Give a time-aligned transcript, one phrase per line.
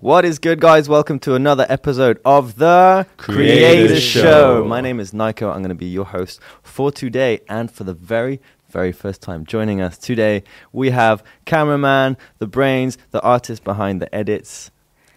[0.00, 0.88] What is good, guys?
[0.88, 4.22] Welcome to another episode of the Creator Creator Show.
[4.22, 4.64] Show.
[4.64, 5.50] My name is Nico.
[5.50, 8.40] I'm going to be your host for today and for the very,
[8.70, 10.42] very first time joining us today.
[10.72, 14.70] We have cameraman, the brains, the artist behind the edits.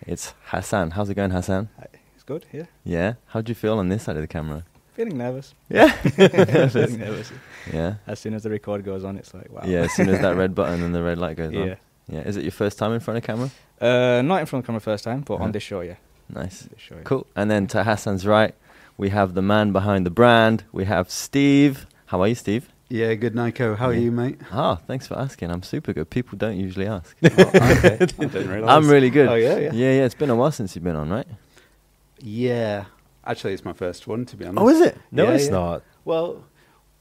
[0.06, 0.92] It's Hassan.
[0.92, 1.70] How's it going, Hassan?
[2.14, 2.66] It's good, yeah.
[2.84, 3.14] Yeah.
[3.28, 4.66] How do you feel on this side of the camera?
[4.96, 5.54] Feeling nervous.
[5.70, 5.92] Yeah.
[6.68, 7.32] Feeling nervous.
[7.72, 7.96] Yeah.
[8.06, 9.62] As soon as the record goes on, it's like, wow.
[9.66, 9.84] Yeah.
[9.84, 11.68] As soon as that red button and the red light goes on.
[11.68, 11.76] Yeah.
[12.10, 12.20] Yeah.
[12.28, 13.50] Is it your first time in front of camera?
[13.84, 15.44] Uh, not in front of the camera first time, but Uh-huh.
[15.46, 15.96] on this show, yeah.
[16.30, 16.58] Nice.
[16.72, 17.02] This show, yeah.
[17.04, 17.26] Cool.
[17.36, 18.56] And then to Hassan's right,
[18.98, 20.64] we have the man behind the brand.
[20.72, 21.86] We have Steve.
[22.08, 22.70] How are you, Steve?
[22.90, 23.76] Yeah, good, Nico.
[23.76, 24.40] How are you, mate?
[24.52, 25.50] Ah, thanks for asking.
[25.52, 26.10] I'm super good.
[26.10, 27.16] People don't usually ask.
[27.26, 27.98] okay.
[28.02, 28.70] I didn't realise.
[28.70, 29.28] I'm really good.
[29.30, 29.72] Oh, yeah, yeah.
[29.74, 30.06] yeah, yeah.
[30.06, 31.28] It's been a while since you've been on, right?
[32.20, 32.86] Yeah.
[33.26, 34.62] Actually, it's my first one, to be honest.
[34.62, 34.98] Oh, is it?
[35.12, 35.52] No, Yeah, it's yeah.
[35.52, 35.84] not.
[36.06, 36.44] Well,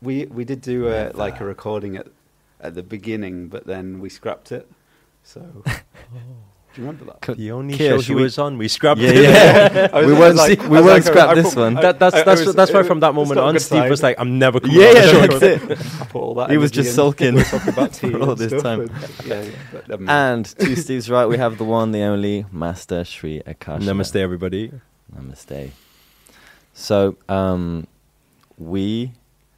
[0.01, 2.07] we we did do a, like a recording at
[2.61, 4.71] at the beginning, but then we scrapped it.
[5.25, 5.63] So,
[6.75, 7.21] do you remember that?
[7.21, 9.23] Co- The only Kia, show should he was on, we scrapped Yeah, it.
[9.23, 9.89] yeah.
[9.93, 11.55] I we I won't was see, like- we I was won't like, scrap I this
[11.55, 11.77] put- one.
[11.77, 14.17] I- That, that's that's was- that's why from that moment on, good Steve was like,
[14.19, 15.63] "I'm never coming yeah, on yeah, that's it.
[16.01, 18.31] I put all that He was just sulking We were talking about tea for all
[18.31, 18.81] and this time.
[18.81, 18.91] and-
[19.27, 20.11] yeah, yeah, but never mind.
[20.11, 23.81] And to Steve's right, we have the one, the only, Master Sri Akash.
[23.83, 24.73] Namaste, everybody.
[25.15, 25.71] Namaste.
[26.75, 27.87] So, um,
[28.59, 29.13] we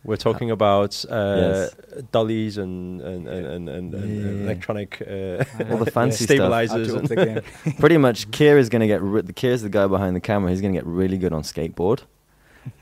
[0.05, 1.75] We're talking about uh, Yes.
[2.13, 4.45] dollies and and and, and, and, and Yeah.
[4.45, 6.37] electronic uh, All the fancy stuff.
[6.37, 6.93] Stabilizers.
[6.93, 7.43] and the
[7.83, 10.51] pretty much Kier is going to get re- the Kier's the guy behind the camera.
[10.51, 12.01] He's going to get really good on skateboard,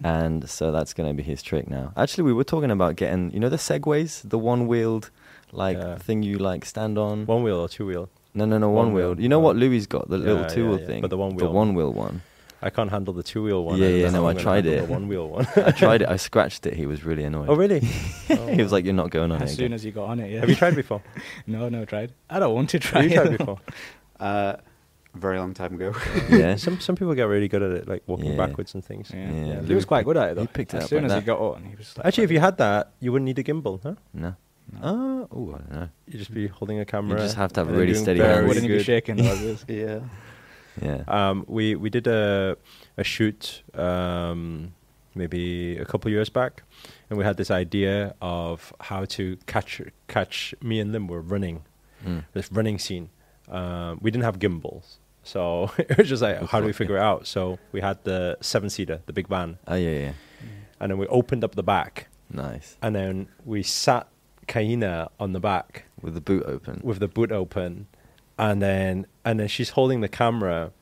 [0.04, 1.92] and so that's going to be his trick now.
[1.96, 5.10] Actually, we were talking about getting you know the segways, the one wheeled
[5.52, 5.98] like Yeah.
[5.98, 7.26] thing you like stand on.
[7.26, 8.08] one wheel or two wheel.
[8.34, 9.16] no, no, no, one one wheeled.
[9.18, 9.22] wheel.
[9.22, 10.86] You know what Louis got, the little two wheel yeah, yeah.
[10.88, 11.52] thing, But the one wheel, the wheel.
[11.62, 12.22] one wheel one.
[12.62, 13.78] I can't handle the two wheel one.
[13.78, 14.86] Yeah, yeah, no, I'm I tried it.
[14.86, 15.46] The one wheel one.
[15.56, 16.08] I tried it.
[16.08, 16.74] I scratched it.
[16.74, 17.48] He was really annoyed.
[17.48, 17.80] oh, really?
[18.28, 20.20] he was like, "You're not going on As it." soon again." as you got on
[20.20, 20.40] it, yeah.
[20.40, 21.02] Have you tried before?
[21.46, 22.12] no, no, tried.
[22.30, 23.58] I don't want to try Have you tried before?
[24.20, 24.54] Uh,
[25.14, 25.92] a very long time ago.
[26.30, 26.56] yeah.
[26.56, 28.36] Some some people get really good at it, like walking Yeah.
[28.46, 29.10] backwards and things.
[29.12, 29.30] Yeah.
[29.30, 30.42] Yeah, He Louis was quite good at it, though.
[30.42, 32.24] he picked it as up soon like as he got on, he was like, Actually,
[32.24, 33.94] if you had that, you wouldn't need a gimbal, huh?
[34.14, 34.36] No.
[34.72, 34.78] No.
[34.82, 35.88] Oh, oh, I don't know.
[36.06, 37.18] You'd just be holding a camera.
[37.18, 38.46] You just have to have and then really steady very hands.
[38.48, 39.64] wouldn't he be shaking though, as is?
[39.68, 40.00] yeah.
[40.80, 41.02] Yeah.
[41.08, 42.56] Um, we we did a
[42.96, 44.72] a shoot um,
[45.14, 46.62] maybe a couple years back,
[47.10, 50.54] and we had this idea of how to catch catch.
[50.62, 51.62] Me and Lim were running
[52.06, 52.24] Mm.
[52.32, 53.10] this running scene.
[53.48, 57.00] Um, we didn't have gimbals, so it was just like, how do we figure it
[57.02, 57.26] out?
[57.28, 60.12] So we had the seven seater, the big van, Oh yeah, yeah.
[60.80, 62.76] and then we opened up the back, Nice.
[62.82, 64.08] and then we sat
[64.48, 66.80] Kaina on the back With the boot open.
[66.82, 67.86] with the boot open,
[68.38, 70.72] and then and then she's holding the camera,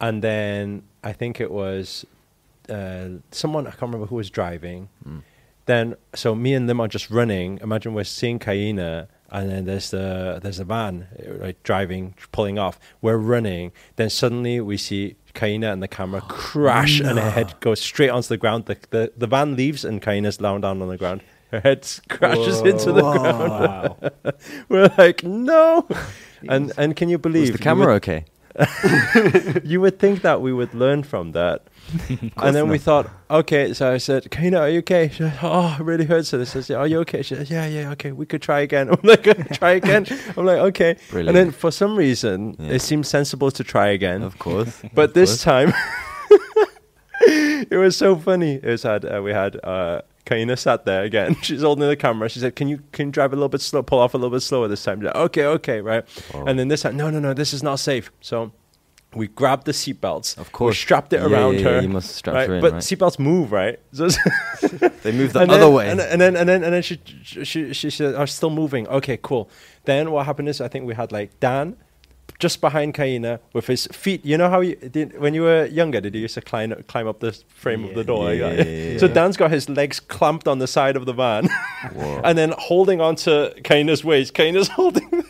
[0.00, 2.04] and then I think it was
[2.68, 4.88] uh, someone I can't remember who was driving.
[5.06, 5.22] Mm.
[5.66, 7.58] Then so me and them are just running.
[7.62, 12.58] Imagine we're seeing Kaina, and then there's the there's a van uh, right driving, pulling
[12.58, 12.80] off.
[13.02, 13.72] We're running.
[13.96, 18.28] Then suddenly we see Kaina and the camera crash, and her head goes straight onto
[18.28, 18.66] the ground.
[18.66, 21.22] The the, the van leaves, and Kaina's lying down on the ground.
[21.50, 23.50] Her head crashes into the ground.
[23.50, 24.32] Wow.
[24.68, 25.86] We're like, no.
[26.48, 28.24] And and can you believe Was the camera You okay?
[29.64, 31.62] you would think that we would learn from that.
[32.36, 33.72] and then we thought, okay.
[33.72, 35.08] So I said, Kana, are you okay?
[35.08, 36.28] She said, oh, it really hurts.
[36.28, 37.22] So I said, are you okay?
[37.22, 38.12] She said, yeah, yeah, okay.
[38.12, 38.88] We could try again.
[38.92, 40.06] I'm like, try again.
[40.36, 40.96] I'm like, okay.
[41.10, 41.28] Brilliant.
[41.28, 42.72] And then for some reason, Yeah.
[42.74, 44.22] it seemed sensible to try again.
[44.22, 44.82] Of course.
[44.92, 45.44] But Of this course.
[45.44, 45.72] time,
[47.70, 48.54] it was so funny.
[48.54, 51.36] It was had uh, we had uh, Kaina sat there again.
[51.42, 52.28] She's holding the camera.
[52.28, 53.82] She said, "Can you can you drive a little bit slow?
[53.82, 56.04] Pull off a little bit slower this time." Like, okay, okay, right.
[56.34, 56.44] Oh.
[56.46, 58.12] And then this time, no, no, no, this is not safe.
[58.20, 58.52] So
[59.14, 60.36] we grabbed the seatbelts.
[60.36, 60.72] Of course.
[60.72, 61.74] we strapped it Yeah, around yeah, her.
[61.76, 62.48] yeah, you must strap right?
[62.48, 62.82] her in, but right?
[62.82, 63.78] seatbelts move, right?
[63.92, 64.08] So
[65.02, 65.88] They move the and other then, way.
[65.90, 67.00] And, and then and then and then she
[67.44, 69.48] she she said, oh, "I'm still moving." Okay, cool.
[69.84, 71.76] Then what happened is I think we had like Dan
[72.38, 74.24] just behind Kaina with his feet.
[74.24, 76.00] You know how you did when you were younger?
[76.00, 78.32] Did you used to climb climb up the frame of the door?
[78.32, 78.70] Yeah, like yeah, that?
[78.70, 79.08] yeah, So.
[79.08, 81.48] Dan's got his legs clamped on the side of the van,
[82.24, 84.34] and then holding onto Kaina's waist.
[84.34, 85.24] Kaina's holding.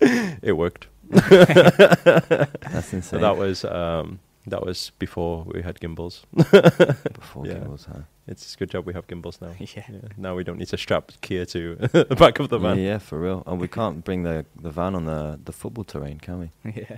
[0.00, 0.88] it worked.
[1.10, 3.02] That's insane.
[3.02, 6.24] So that was um, that was before we had gimbals.
[6.34, 7.54] before yeah.
[7.54, 8.00] gimbals, huh?
[8.26, 9.52] It's a good job we have gimbals now.
[9.76, 9.82] Yeah.
[10.16, 12.78] Now we don't need to strap Kia to the back of the van.
[12.78, 13.42] Yeah, yeah, for real.
[13.46, 16.50] And we can't bring the, the van on the, the football terrain, can we?
[16.74, 16.96] yeah.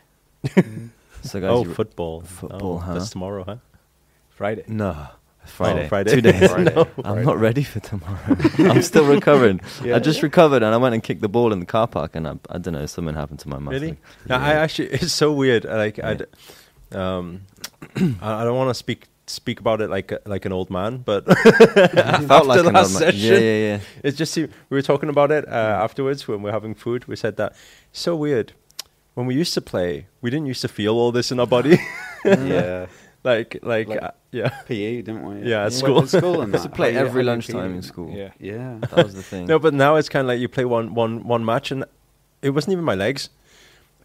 [1.22, 2.20] So guys, oh, football.
[2.20, 2.94] football, Oh, huh?
[2.94, 3.56] That's tomorrow, huh?
[4.30, 4.64] Friday.
[4.68, 5.08] no,
[5.44, 5.86] Friday.
[5.86, 6.14] Oh, Friday.
[6.14, 6.50] Two days.
[6.50, 6.74] Friday.
[6.74, 7.24] No, I'm Friday.
[7.24, 8.36] not ready for tomorrow.
[8.58, 9.60] I'm still recovering.
[9.82, 9.96] Yeah.
[9.96, 12.28] I just recovered and I went and kicked the ball in the car park and
[12.28, 13.80] I, I don't know something happened to my muscle.
[13.80, 13.96] Really?
[14.28, 15.64] No, I actually it's so weird.
[15.64, 16.10] Like Yeah.
[16.10, 17.42] I'd, um,
[18.20, 20.98] I I don't want to speak speak about it like a- like an old man,
[20.98, 23.12] but I felt like after an last old man.
[23.12, 23.80] session, Yeah, yeah, yeah.
[24.04, 27.06] it's just we were talking about it uh, afterwards when we are having food.
[27.06, 27.54] We said that
[27.92, 28.52] so weird.
[29.14, 31.78] when we used to play, we didn't used to feel all this in our body.
[32.24, 32.86] yeah.
[33.24, 34.50] like, like, Like- uh, yeah.
[34.68, 35.48] PE, didn't we?
[35.50, 36.02] Yeah, at school.
[36.02, 36.76] At school and Used to that.
[36.76, 38.10] play How every how lunchtime in school.
[38.14, 38.30] Yeah.
[38.38, 38.78] Yeah.
[38.90, 39.46] That was the thing.
[39.46, 41.84] No, but now it's kind of like you play one, one, one match, and
[42.42, 43.30] it wasn't even my legs.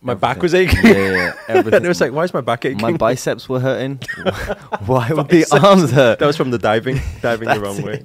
[0.03, 0.79] My back was aching.
[0.83, 1.73] Yeah, yeah, yeah, everything.
[1.75, 2.81] and it was like, why is my back aching?
[2.81, 3.99] my biceps were hurting.
[4.85, 6.17] Why would the arms hurt?
[6.19, 8.01] that was from the diving, diving the That's wrong way.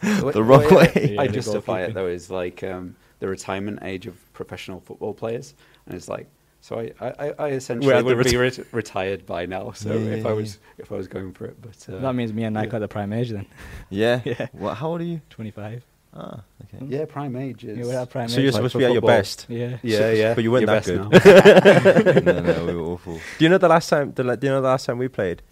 [0.00, 1.10] The The wrong way.
[1.14, 1.94] Yeah, I justify it goalkeeping.
[1.94, 5.54] though is like um, the retirement age of professional football players,
[5.86, 6.28] and it's like
[6.62, 9.72] so I I, I- I essentially We're at would be reti- ret- retired by now.
[9.72, 10.36] So Yeah, if yeah, I yeah.
[10.36, 12.76] was if I was going for it, but uh, that means me and Nike yeah.
[12.76, 13.44] are the prime age then.
[13.90, 14.20] Yeah.
[14.24, 14.46] Yeah.
[14.52, 14.78] What?
[14.78, 15.20] How old are you?
[15.28, 15.84] 25.
[16.16, 16.84] Ah, okay.
[16.86, 18.44] yeah, prime age is Yeah, we're at prime So age.
[18.44, 19.18] you're like supposed to be at your football.
[19.18, 19.46] best.
[19.48, 19.78] yeah.
[19.82, 20.34] yeah yeah.
[20.36, 22.24] but you weren't Your that good.
[22.24, 22.32] now.
[22.42, 23.14] no, no, we were awful.
[23.14, 24.12] Do you know the last time?
[24.14, 25.42] The, la- do you know the last time we played?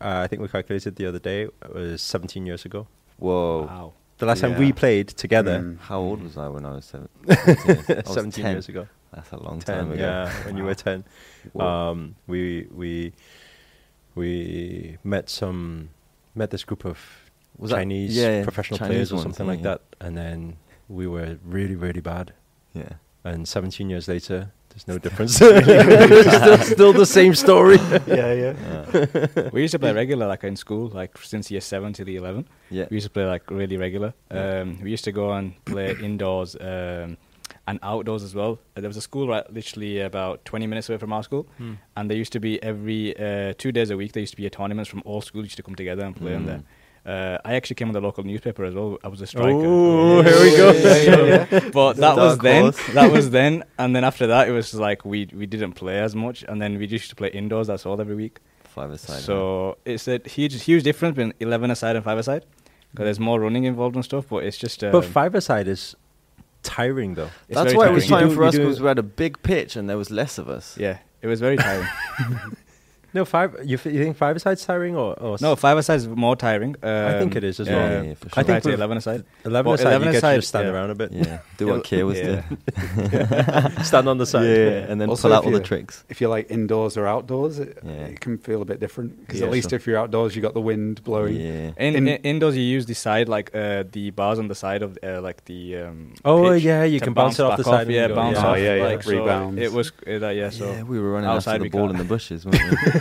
[0.00, 1.42] Uh, I think we calculated the other day.
[1.42, 2.86] It was 17 years ago.
[3.18, 3.62] Whoa.
[3.66, 3.92] Wow.
[4.18, 4.72] The last time we Yeah.
[4.72, 5.78] played together, Mm.
[5.80, 7.08] How old was I when I was seven?
[7.28, 8.52] 17, I was 17 10.
[8.52, 8.88] years ago.
[9.14, 10.02] That's a long 10, time ago.
[10.02, 11.04] yeah, when you were 10.
[11.52, 11.64] Whoa.
[11.64, 13.12] Um, we we
[14.14, 15.90] we met some
[16.34, 17.27] met this group of
[17.58, 19.70] Was Chinese yeah, yeah, professional Chinese players or something yeah, like yeah.
[19.70, 20.56] that, and then
[20.88, 22.32] we were really really bad.
[22.74, 22.92] Yeah.
[23.24, 25.34] And 17 years later, there's no difference.
[25.36, 27.76] still, still the same story.
[28.06, 28.54] yeah yeah.
[28.94, 32.16] Uh, we used to play regular, like in school, like since year seven to the
[32.16, 32.46] eleven.
[32.70, 32.86] yeah.
[32.90, 34.14] We used to play like really regular.
[34.30, 34.60] Yeah.
[34.60, 37.16] Um, we used to go and play indoors um,
[37.66, 38.58] and outdoors as well.
[38.76, 41.74] Uh, There was a school right, literally about 20 minutes away from our school, Hmm.
[41.96, 44.12] and there used to be every uh, two days a week.
[44.12, 46.34] There used to be a tournament from all schools used to come together and play
[46.34, 46.46] on Mm.
[46.46, 46.62] there.
[47.08, 48.98] Uh, I actually came on the local newspaper as well.
[49.02, 49.48] I was a striker.
[49.64, 50.72] Oh, here we go.
[50.72, 51.68] Yeah, yeah, yeah.
[51.72, 52.72] But that was Dark then.
[52.94, 56.14] That was then, and then after that, it was like we we didn't play as
[56.14, 57.66] much, and then we just used to play indoors.
[57.68, 58.40] That's all every week.
[58.64, 59.22] Five aside.
[59.22, 62.44] So it's a huge huge difference between eleven aside and five aside
[62.90, 64.26] because there's more running involved and stuff.
[64.28, 64.84] But it's just.
[64.84, 65.96] Um, But five-a-side is
[66.62, 67.30] tiring, though.
[67.48, 68.20] it's That's very why it was tiring.
[68.20, 70.36] time You do- for us because we had a big pitch and there was less
[70.36, 70.76] of us.
[70.76, 71.88] Yeah, it was very tiring.
[73.14, 73.56] No, five.
[73.64, 76.76] You, f- you think five-a-side's tiring, or, or no, five aside is more tiring.
[76.82, 77.90] Um, I think it is as yeah, well.
[77.90, 78.44] Yeah, yeah, for I sure.
[78.44, 79.24] think with- to eleven aside.
[79.44, 80.72] eleven Well, aside, 11 you get to just stand yeah.
[80.74, 81.38] around a bit, Yeah.
[81.56, 82.42] Do what Kia was Yeah.
[82.42, 83.82] doing.
[83.84, 84.44] stand on the side.
[84.44, 86.04] Yeah, and then Also, pull out all the tricks.
[86.08, 87.90] If you're like indoors or outdoors, it, Yeah.
[87.92, 89.76] it can feel a bit different because Yeah, at least sure.
[89.78, 91.36] if you're outdoors, you got the wind blowing.
[91.36, 91.70] Yeah.
[91.78, 94.82] In, In- in, indoors, you use the side like uh, the bars on the side
[94.82, 95.78] of uh, like the.
[95.78, 97.88] Um, Oh pitch yeah, you can bounce it off the side.
[97.88, 98.44] Yeah, bounce off.
[98.44, 99.60] Oh, yeah, yeah, like, so rebounds.
[99.60, 100.50] It was uh, yeah.
[100.50, 102.76] So yeah, we were running outside after the ball in the bushes, weren't we?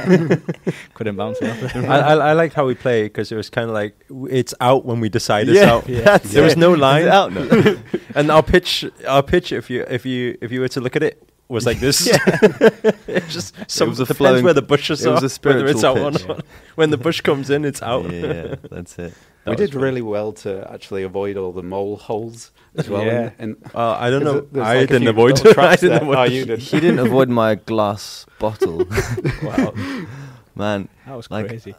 [0.94, 1.75] couldn't bounce it off.
[1.75, 4.53] I, I, I liked how we play because it was kind of like w- it's
[4.61, 5.88] out when we decide it's Yeah, out.
[5.89, 6.01] yeah.
[6.01, 6.59] that's There was it.
[6.59, 7.75] no Is line it out now?
[8.15, 9.51] and our pitch, our pitch.
[9.51, 12.07] If you if you if you were to look at it, was like this.
[13.07, 15.13] it's just some was a depends flowing- where the bushes it are.
[15.21, 16.23] was a whether it's spiritual out pitch.
[16.25, 16.45] or not.
[16.75, 18.11] When the bush comes in, it's out.
[18.11, 19.13] yeah, that's it.
[19.45, 19.81] That we was did fun.
[19.81, 23.03] really well to actually avoid all the mole holes as well.
[23.06, 23.31] Yeah.
[23.39, 24.38] And, Uh, I don't know.
[24.38, 25.44] a- there's I like didn't avoid.
[25.44, 26.01] little I didn't there.
[26.01, 26.18] avoid.
[26.18, 26.59] Oh, you did.
[26.59, 28.85] He didn't avoid my glass bottle.
[29.44, 29.74] wow,
[30.56, 31.75] Man, that was Like, crazy.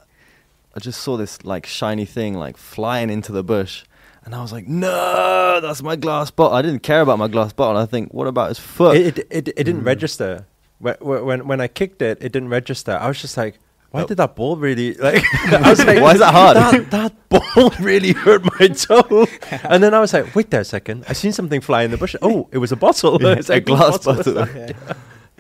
[0.75, 3.85] I just saw this like shiny thing like flying into the bush.
[4.25, 6.55] And I was like, no, that's my glass bottle.
[6.57, 7.81] I didn't care about my glass bottle.
[7.81, 8.97] I think, what about his foot?
[8.97, 9.87] It, it, it, it didn't Mm.
[9.87, 10.47] register.
[10.81, 12.93] When, when when I kicked it, it didn't register.
[13.01, 13.59] I was just like,
[13.91, 15.23] why did that ball really like?
[15.53, 16.57] I was like, Why is that hard?
[16.57, 19.27] That, that ball really hurt my toe.
[19.65, 21.05] and then I was like, wait there a second.
[21.09, 22.15] I seen something fly in the bush.
[22.23, 23.19] Oh, it was a bottle.
[23.21, 24.35] Yeah, It's a like, glass was bottle.
[24.35, 24.55] that?
[24.55, 24.95] yeah.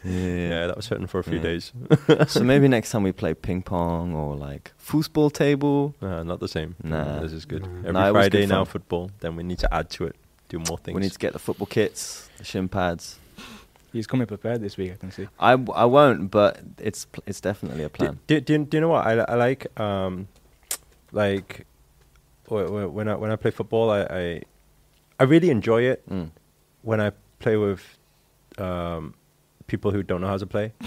[0.04, 1.42] Yeah, that was hurting for a few Yeah.
[1.42, 1.72] days.
[2.28, 5.94] so maybe next time we play ping pong or like foosball table.
[6.00, 6.76] Uh, not the same.
[6.82, 7.20] Nah.
[7.20, 7.64] this is good.
[7.64, 9.10] Every Nah, Friday good now football.
[9.20, 10.14] Then we need to add to it.
[10.48, 10.94] Do more things.
[10.94, 13.18] We need to get the football kits, the shin pads.
[13.92, 14.92] He's coming prepared this week.
[14.92, 15.28] I can see.
[15.40, 18.18] I, I won't, but it's pl- it's definitely a plan.
[18.26, 19.66] do, do, you- do you know what I, I like?
[19.80, 20.28] Um,
[21.12, 21.66] like
[22.48, 24.42] wh- wh- when I when I play football, I I,
[25.20, 26.30] I really enjoy it Mm.
[26.82, 27.82] when I play with
[28.58, 29.14] um,
[29.66, 30.72] people who don't know how to play.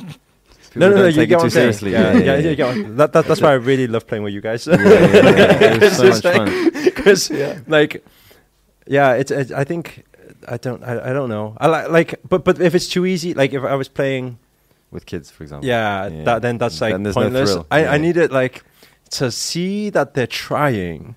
[0.74, 1.74] People no, no, you take get it what too I'm saying.
[1.74, 1.92] seriously.
[1.92, 4.40] Yeah, yeah, yeah, you get that, that, that's why I really love playing with you
[4.40, 4.66] guys.
[4.68, 5.74] Yeah, yeah, yeah.
[5.84, 6.72] It so much like- fun.
[6.86, 7.30] because
[7.68, 8.06] like
[8.88, 10.04] yeah it's, it's i think
[10.48, 13.34] i don't I, I don't know i like like but but if it's too easy
[13.34, 14.38] like if i was playing
[14.92, 15.68] With kids, for example.
[15.70, 17.56] yeah, that then that's like Then there's no pointless.
[17.72, 17.94] I, Yeah.
[17.96, 18.64] I need it like
[19.12, 21.16] to see that they're trying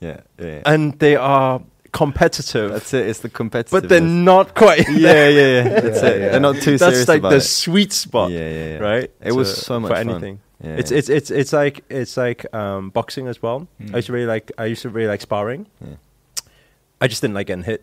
[0.00, 0.46] Yeah, yeah.
[0.46, 0.62] yeah.
[0.72, 3.06] and they are competitive That's it.
[3.08, 3.70] It's the competitive.
[3.70, 5.80] but they're not quite Yeah, yeah, yeah.
[5.80, 6.20] That's Yeah, it.
[6.20, 6.28] yeah.
[6.30, 7.40] They're not too that's serious like the it.
[7.46, 8.78] sweet spot Yeah, yeah, yeah.
[8.78, 10.08] right It was so much for fun.
[10.10, 13.68] anything Yeah, it's it's it's it's like it's like um, boxing as well.
[13.80, 13.92] Mm.
[13.94, 15.66] I used to really like I used to really like sparring.
[15.80, 15.96] Yeah.
[17.00, 17.80] I just didn't like getting hit.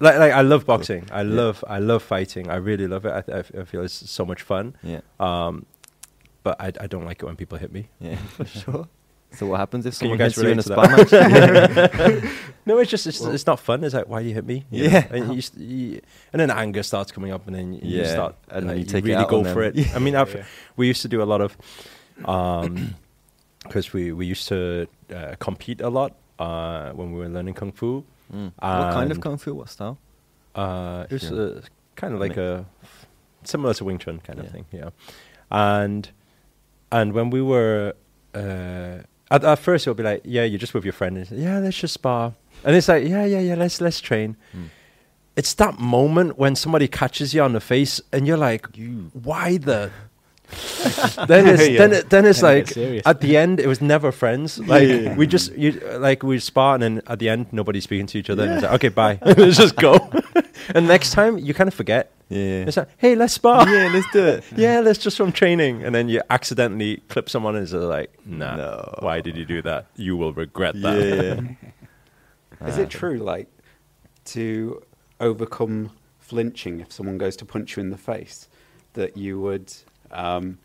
[0.00, 1.06] Like like I love boxing.
[1.12, 2.50] I love I love fighting.
[2.50, 3.12] I really love it.
[3.12, 4.74] I, th- I feel it's so much fun.
[4.82, 5.66] Yeah, Um,
[6.42, 7.88] but I I don't like it when people hit me.
[8.00, 8.88] yeah, for sure.
[9.32, 11.12] So what happens if someone hits you in a spar match?
[12.66, 13.82] No, it's just it's, it's not fun.
[13.84, 14.64] It's like why do you hit me?
[14.70, 14.84] You?
[14.90, 15.06] Yeah.
[15.10, 16.00] and, you, you-
[16.32, 19.04] and then anger starts coming up, and then you Yeah, start and then you take
[19.04, 19.74] really go for it.
[19.94, 20.44] I mean, I've, Yeah.
[20.76, 21.56] we used to do a lot of
[22.26, 22.94] um
[23.64, 27.72] because we we used to uh, compete a lot uh when we were learning kung
[27.72, 28.04] fu.
[28.32, 28.52] Mm.
[28.58, 29.54] what kind of And- kung fu?
[29.54, 29.98] What style?
[30.54, 31.58] Uh, it was Sure.
[31.58, 31.60] uh,
[31.96, 32.64] kind of like a
[33.44, 34.90] similar to Wing Chun kind of thing, yeah.
[35.50, 36.10] And
[36.92, 37.94] and when we were
[38.34, 38.98] uh,
[39.30, 41.76] at, at first, it'll be like, yeah, you're just with your friend, like, yeah, let's
[41.78, 42.34] just spar,
[42.64, 44.36] and it's like, yeah, yeah, yeah, let's let's train.
[44.56, 44.68] Mm.
[45.36, 49.10] It's that moment when somebody catches you on the face, and you're like, You.
[49.14, 49.90] why the.
[51.28, 51.78] then it's Yeah.
[51.78, 54.88] then it, then it's Then like gets at the end it was never friends like
[54.88, 55.16] Yeah.
[55.16, 58.44] we just you like we spar and at the end nobody's speaking to each other
[58.44, 59.98] and it's like okay bye let's just go
[60.74, 62.66] and next time you kind of forget Yeah.
[62.68, 64.44] it's like hey let's spar yeah, let's do it.
[64.56, 68.56] yeah let's just from training and then you accidentally clip someone and it's like nah
[68.56, 68.94] No.
[69.00, 72.68] why did you do that you will regret that Yeah.
[72.68, 72.82] Is Ah.
[72.82, 73.48] it true, like,
[74.36, 74.82] to
[75.18, 78.48] overcome flinching if someone goes to punch you in the face,
[78.92, 79.72] that you would,
[80.12, 80.58] um,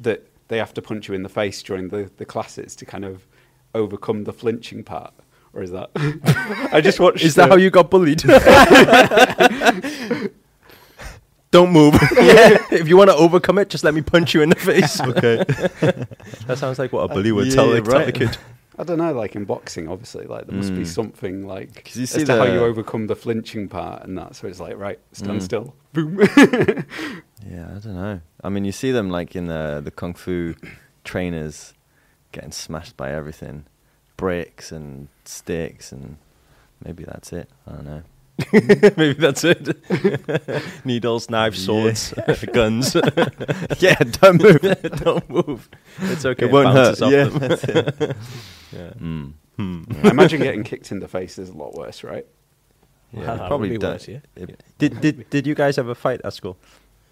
[0.00, 3.04] that they have to punch you in the face during the, the classes to kind
[3.04, 3.26] of
[3.74, 5.12] overcome the flinching part?
[5.54, 5.90] Or is that?
[6.72, 7.24] I just watched.
[7.24, 8.22] is that how you got bullied
[11.50, 11.92] don't move
[12.72, 15.36] if you want to overcome it just let me punch you in the face okay
[16.46, 18.14] that sounds like what a bully would tell, Yeah, tell a right.
[18.14, 18.38] kid
[18.78, 20.86] I don't know, like in boxing, obviously, like there must be Mm.
[20.86, 24.34] something like 'Cause you as see to how you overcome the flinching part and that.
[24.36, 25.42] So it's like, right, stand Mm.
[25.42, 26.18] still, boom.
[27.46, 28.20] Yeah, I don't know.
[28.42, 30.54] I mean, you see them like in the the kung fu
[31.04, 31.74] trainers
[32.32, 33.66] getting smashed by everything,
[34.16, 36.16] bricks and sticks, and
[36.84, 37.50] maybe that's it.
[37.66, 38.02] I don't know.
[38.96, 39.76] Maybe that's it.
[40.84, 42.12] Needles, knives, swords,
[42.52, 42.94] guns.
[43.78, 44.60] yeah, don't move.
[45.02, 45.68] Don't move.
[46.00, 46.46] It's okay.
[46.46, 47.00] it won't hurt.
[47.02, 47.52] off Yeah, them.
[47.52, 48.16] it.
[48.72, 48.90] yeah.
[49.00, 49.32] Mm.
[49.56, 49.82] Hmm.
[50.02, 52.26] I imagine getting kicked in the face is a lot worse, right?
[53.12, 53.92] Yeah, That it would probably be does.
[53.92, 54.18] worse, yeah.
[54.36, 56.56] It- Did did did you guys ever fight at school?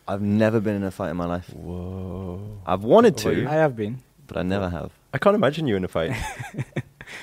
[0.08, 1.48] I've never been in a fight in my life.
[1.52, 2.40] Whoa.
[2.66, 3.46] I've wanted to.
[3.46, 4.02] I have been.
[4.26, 4.90] but I never have.
[5.12, 6.12] I can't imagine you in a fight.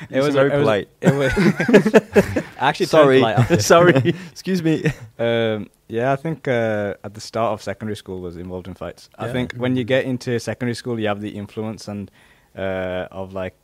[0.09, 0.89] It was very it was- polite.
[1.01, 3.21] It was actually Sorry.
[3.59, 4.13] Sorry.
[4.31, 4.85] Excuse me.
[5.17, 9.09] Um, yeah, I think uh, at the start of secondary school was involved in fights.
[9.17, 12.11] I think when you get into secondary school, you have the influence and
[12.55, 13.55] uh, of like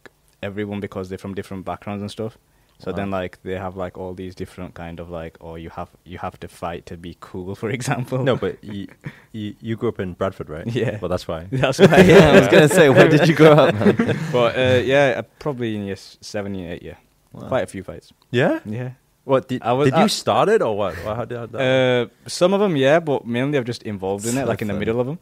[0.41, 2.37] everyone because they're from different backgrounds and stuff.
[2.83, 2.97] So Wow.
[2.97, 6.17] then like they have like all these different kind of like, or you have you
[6.17, 8.23] have to fight to be cool, for example.
[8.23, 8.87] No, but you,
[9.31, 10.67] you you grew up in Bradford, right?
[10.67, 10.99] Yeah.
[10.99, 11.47] Well, that's why.
[11.51, 11.97] that's why.
[12.13, 13.95] yeah, I was gonna say, where did you grow up, man?
[14.31, 16.97] but uh, yeah, uh, probably in year seven, year eight, yeah,
[17.31, 17.47] Wow.
[17.47, 18.11] quite a few fights.
[18.31, 18.59] Yeah.
[18.65, 18.91] Yeah.
[19.23, 20.93] What did I was- did you start it or what?
[21.05, 21.61] Or how did that?
[21.61, 24.73] Uh, some of them, yeah, but mainly I've just involved in it, like in the
[24.73, 25.17] middle of them.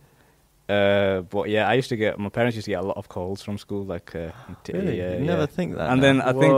[0.72, 3.10] Uh, but yeah, I used to get my parents used to get a lot of
[3.10, 4.32] calls from school, like uh,
[4.64, 4.98] t- Really?
[4.98, 5.46] yeah, you never yeah.
[5.58, 5.90] think that.
[5.92, 6.08] And no?
[6.08, 6.54] then I think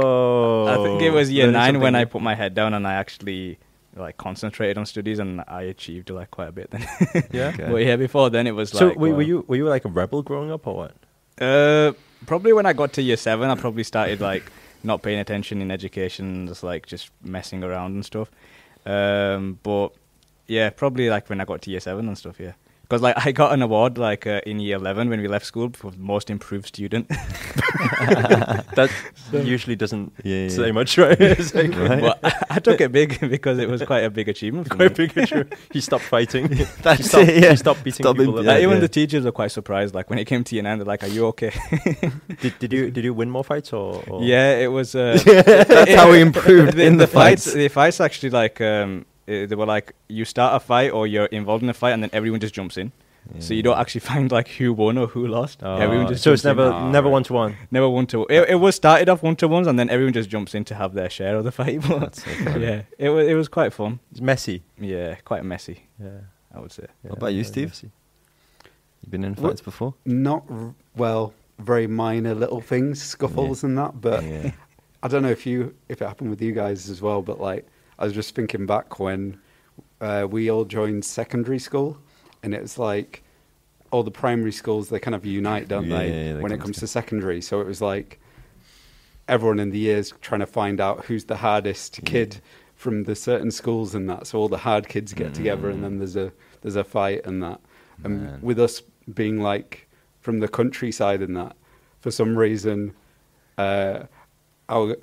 [0.74, 2.94] I think it was year Learning nine when I put my head down and I
[2.94, 3.58] actually
[3.96, 6.86] like concentrated on studies and I achieved like quite a bit then.
[7.32, 7.48] Yeah.
[7.54, 7.68] Okay.
[7.72, 8.98] but yeah, before then it was So like.
[8.98, 10.94] were, were well, you were you like a rebel growing up or what?
[11.42, 11.94] Uh,
[12.26, 14.44] probably when I got to year seven, I probably started like
[14.84, 18.30] not paying attention in education, just like just messing around and stuff.
[18.86, 19.90] Um, but
[20.48, 22.40] yeah, probably like when I got to year seven and stuff.
[22.40, 22.54] Yeah,
[22.94, 25.72] because like I got an award like uh, in year eleven when we left school
[25.74, 27.10] for most improved student.
[28.76, 28.90] That
[29.32, 31.20] usually doesn't Yeah, yeah, say much, right?
[31.56, 32.02] Like Right.
[32.08, 34.68] but I, I took it big because it was quite a big achievement.
[34.68, 35.08] For quite me.
[35.08, 35.44] big issue.
[35.72, 36.48] He stopped fighting.
[36.82, 37.50] That's he stopped, it, yeah.
[37.52, 38.34] he stopped beating Stop people.
[38.34, 38.46] him- up.
[38.46, 38.80] Like, even yeah.
[38.82, 39.96] the teachers were quite surprised.
[39.96, 41.52] Like when it came to year nine, they're like, "Are you okay?"
[42.42, 44.04] Did, did you did you win more fights or?
[44.08, 44.24] or?
[44.24, 44.96] Yeah, it was.
[44.96, 47.46] Uh, That's how we improved the, in the fights.
[47.46, 47.54] fights.
[47.56, 51.26] The fights actually like um, eh, they were like you start a fight or you're
[51.28, 52.92] involved in a fight and then everyone just jumps in.
[53.40, 55.60] So you don't actually find like who won or who lost.
[55.64, 56.68] Oh, everyone just so it's jumps in.
[56.72, 57.56] never never one to one.
[57.72, 58.26] never one to.
[58.30, 60.76] It, it was started off one to ones and then everyone just jumps in to
[60.76, 61.82] have their share of the fight.
[61.88, 62.66] But That's so funny.
[62.66, 64.00] yeah, it was it was quite fun.
[64.12, 64.64] It's messy.
[64.78, 65.88] Yeah, quite messy.
[66.02, 66.10] Yeah.
[66.54, 66.86] I would say.
[67.04, 67.70] yeah, What about you, Steve?
[67.70, 67.92] messy.
[69.02, 69.94] You've been in What- fights before?
[70.06, 74.00] Not r- well, very minor little things, scuffles and that.
[74.02, 74.52] But yeah.
[75.02, 77.22] I don't know if you if it happened with you guys as well.
[77.22, 77.66] But like,
[78.00, 79.40] I was just thinking back when
[80.02, 81.98] uh, we all joined secondary school,
[82.42, 83.24] and it was like
[83.92, 86.08] all the primary schools they kind of unite, don't Yeah, they?
[86.28, 86.80] yeah, they when it comes together.
[86.82, 88.20] to secondary, so it was like
[89.28, 92.10] everyone in the years trying to find out who's the hardest Yeah.
[92.10, 92.42] kid
[92.76, 94.28] from the certain schools and that.
[94.28, 95.84] So all the hard kids get together, and Mm.
[95.84, 96.32] then there's a
[96.62, 97.60] there's a fight and that.
[98.04, 98.40] And Man.
[98.42, 98.82] with us
[99.14, 99.88] being like
[100.22, 101.56] from the countryside and that,
[102.00, 102.94] for some reason,
[103.58, 104.04] uh,
[104.70, 104.98] our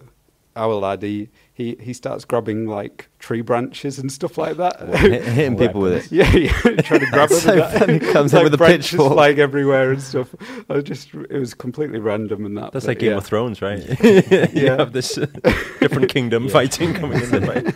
[0.57, 1.29] our lad, he,
[1.61, 4.87] he, he starts grabbing like tree branches and stuff like that.
[4.89, 6.11] What, hit- hitting people with it.
[6.13, 6.53] Yeah, yeah,
[6.83, 7.39] trying to grab them.
[7.39, 7.79] so and that.
[7.79, 7.99] funny.
[7.99, 9.13] Comes It's in like with a pitchfork.
[9.13, 10.35] flying everywhere and stuff.
[10.69, 12.73] I was just, it was completely random and that.
[12.73, 13.17] That's but like Game yeah.
[13.19, 13.79] of Thrones, right?
[14.03, 14.77] you Yeah.
[14.79, 15.27] have this uh,
[15.81, 16.51] different kingdom Yeah.
[16.53, 17.75] fighting coming in the fight.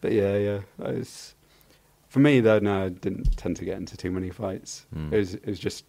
[0.00, 0.60] But yeah, yeah.
[0.82, 1.34] I was,
[2.08, 4.86] for me though, no, I didn't tend to get into too many fights.
[4.94, 5.12] Mm.
[5.12, 5.84] It was, it was just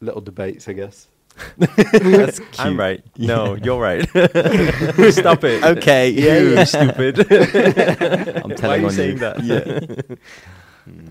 [0.00, 1.08] little debates, I guess.
[1.58, 2.60] That's cute.
[2.60, 3.02] I'm right.
[3.16, 4.02] No, you're right.
[5.12, 5.62] Stop it.
[5.64, 6.64] Okay, yeah, you yeah.
[6.64, 7.18] stupid.
[8.42, 9.18] I'm Why telling are you on saying you.
[9.18, 9.42] that?
[9.44, 10.16] Yeah.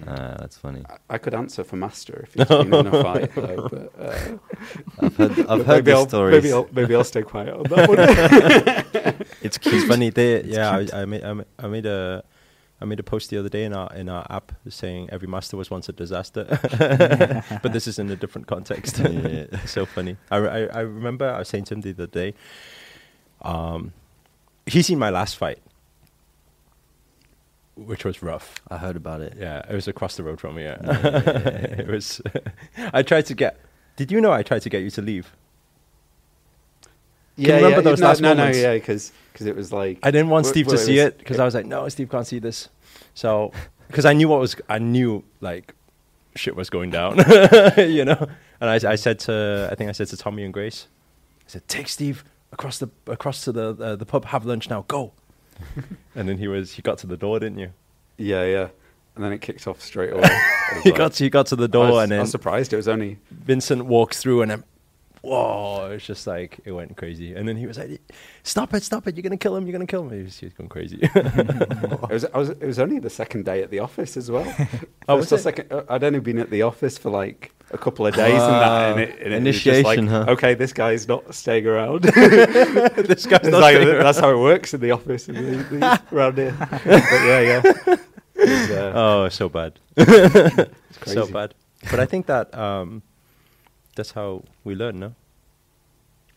[0.08, 0.84] Ah, that's funny.
[0.90, 3.70] I, I could answer for Master if he's been in a fight, though.
[3.70, 4.38] But, uh,
[5.00, 6.34] I've heard, I've heard maybe I'll, stories.
[6.44, 8.00] Maybe I'll, maybe I'll stay quiet on that one.
[9.44, 10.10] it's It's funny.
[10.10, 12.24] They, yeah, I, I made I made- I made a
[12.80, 15.58] I made a post the other day in our in our app saying every master
[15.58, 16.44] was once a disaster,
[17.64, 19.00] but this is in a different context.
[19.08, 19.66] Yeah.
[19.66, 20.18] so funny.
[20.30, 22.34] I, I I remember I was saying to him the other day.
[23.42, 23.94] Um,
[24.66, 25.60] he's seen my last fight,
[27.76, 28.56] which was rough.
[28.70, 29.34] I heard about it.
[29.40, 30.64] Yeah, it was across the road from me.
[30.64, 31.82] Yeah, Yeah, yeah, yeah, yeah.
[31.82, 32.22] it was.
[32.94, 33.60] I tried to get.
[33.96, 35.36] Did you know I tried to get you to leave?
[37.38, 38.58] Yeah, remember yeah, those no, last no, moments?
[38.58, 41.46] No, yeah, because it was like I didn't want Steve to see it because I
[41.46, 42.70] was like, no, Steve can't see this.
[43.14, 43.52] So,
[43.88, 45.74] because I knew what was, I knew like
[46.36, 47.18] shit was going down,
[47.78, 48.28] you know.
[48.60, 50.88] And I, I said to, I think I said to Tommy and Grace,
[51.48, 54.84] I said, take Steve across the across to the uh, the pub, have lunch now,
[54.88, 55.14] go.
[56.16, 57.72] and then he was, he got to the door, didn't you?
[58.18, 58.68] Yeah, yeah.
[59.16, 60.24] And then it kicked off straight away.
[60.24, 62.32] I He like- got to, he got to the door, was, and I then was
[62.32, 62.74] surprised.
[62.74, 64.64] It was only Vincent walks through, and then.
[65.28, 65.90] Whoa!
[65.92, 68.00] It's just like it went crazy, and then he was like,
[68.44, 68.82] "Stop it!
[68.84, 69.16] Stop it!
[69.18, 69.66] You're gonna kill him!
[69.66, 71.00] You're gonna kill him!" He was, he was going crazy.
[71.04, 74.46] it was, I was it was only the second day at the office as well.
[75.10, 75.40] Oh, was or it?
[75.40, 78.42] second, uh, I'd only been at the office for like a couple of days, and
[78.42, 80.32] that and it, and it was just Initiation, like, huh?
[80.34, 82.02] Okay, this guy's not staying around.
[82.04, 84.04] this guy's It's not like, staying around.
[84.04, 86.56] that's how it works in the office in the, the, around here.
[86.60, 87.62] but yeah, yeah.
[88.36, 89.80] Was, uh, Oh, so bad.
[89.96, 91.16] it's crazy.
[91.16, 91.54] So bad.
[91.90, 93.02] But I think that um,
[93.98, 95.14] that's how we learn, no?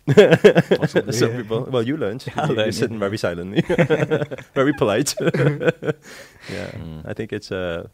[0.07, 1.37] Possibly, Some yeah.
[1.43, 1.65] people.
[1.71, 2.25] Well, you learned.
[2.37, 3.07] I You- You're learned, sitting yeah.
[3.07, 3.61] very silently,
[4.55, 5.15] very polite.
[5.21, 7.03] yeah, Mm.
[7.07, 7.87] I think it's uh,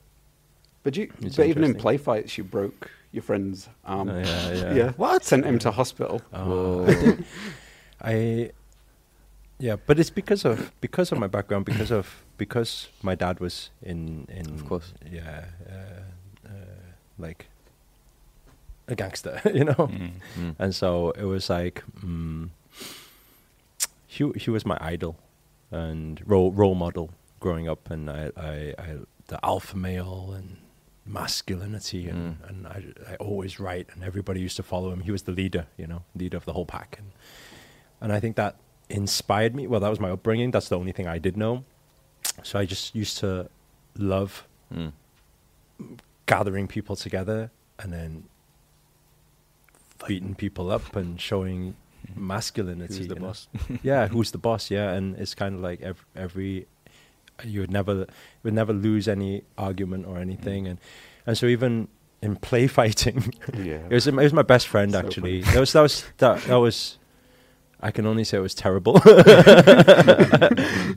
[0.83, 4.09] But you, It's but even in play fights, you broke your friend's arm.
[4.09, 4.93] Oh, yeah, yeah.
[4.97, 5.25] What?
[5.25, 6.21] Sent him to hospital.
[6.33, 6.87] Oh,
[8.01, 8.51] I, I
[9.59, 13.71] yeah, but it's because of because of my background, because of because my dad was
[13.83, 14.93] in in Of course.
[15.13, 16.51] yeah, uh, uh,
[17.19, 17.47] like
[18.89, 19.75] a gangster, you know.
[19.75, 20.11] Mm.
[20.39, 20.55] Mm.
[20.59, 22.49] And so it was like mm,
[24.07, 25.17] he he was my idol
[25.71, 28.97] and role role model growing up, and I I, I
[29.29, 30.57] the alpha male and
[31.05, 32.49] masculinity, and Mm.
[32.49, 35.01] and I I always right, and everybody used to follow him.
[35.01, 37.11] He was the leader, you know, leader of the whole pack, and
[38.01, 38.57] and I think that
[38.89, 39.67] inspired me.
[39.67, 40.53] Well, that was my upbringing.
[40.53, 41.65] That's the only thing I did know.
[42.43, 43.49] So I just used to
[43.99, 44.93] love Mm.
[46.27, 48.25] gathering people together and then
[50.07, 51.77] beating people up and showing
[52.15, 52.99] masculinity.
[52.99, 53.49] Who's the boss?
[53.83, 54.71] yeah, who's the boss?
[54.71, 56.67] Yeah, and it's kind of like every, every
[57.45, 58.07] you would never
[58.43, 60.79] would never lose any argument or anything, and
[61.27, 61.89] and so even
[62.23, 63.81] in play fighting, Yeah.
[63.89, 65.43] it was it was my best friend So actually.
[65.43, 65.53] funny.
[65.55, 66.99] That was that was that, that was.
[67.79, 69.01] I can only say it was terrible.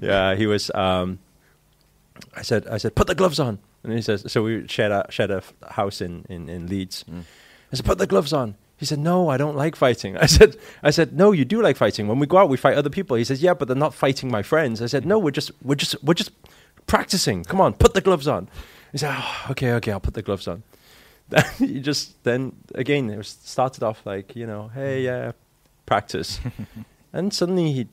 [0.02, 0.72] yeah, he was.
[0.74, 1.20] Um,
[2.36, 4.24] I said, I said, put the gloves on, and he says.
[4.32, 7.04] So we shared a shared a house in in, in Leeds.
[7.10, 7.24] Mm.
[7.72, 8.56] I said, put the gloves on.
[8.80, 10.16] He said, no, I don't like fighting.
[10.18, 12.08] I said, I said, no, you do like fighting.
[12.08, 13.18] When we go out, we fight other people.
[13.18, 14.82] He says, yeah, but they're not fighting my friends.
[14.82, 16.32] I said, no, we're just, we're just, we're just
[16.88, 17.44] practicing.
[17.44, 18.48] Come on, put the gloves on.
[18.94, 20.64] He said, oh, okay, okay, I'll put the gloves on.
[21.28, 25.26] Then he just, then again, it was started off like, you know, hey, mm-hmm.
[25.26, 25.32] yeah,
[25.86, 26.40] practice.
[27.14, 27.88] and suddenly he,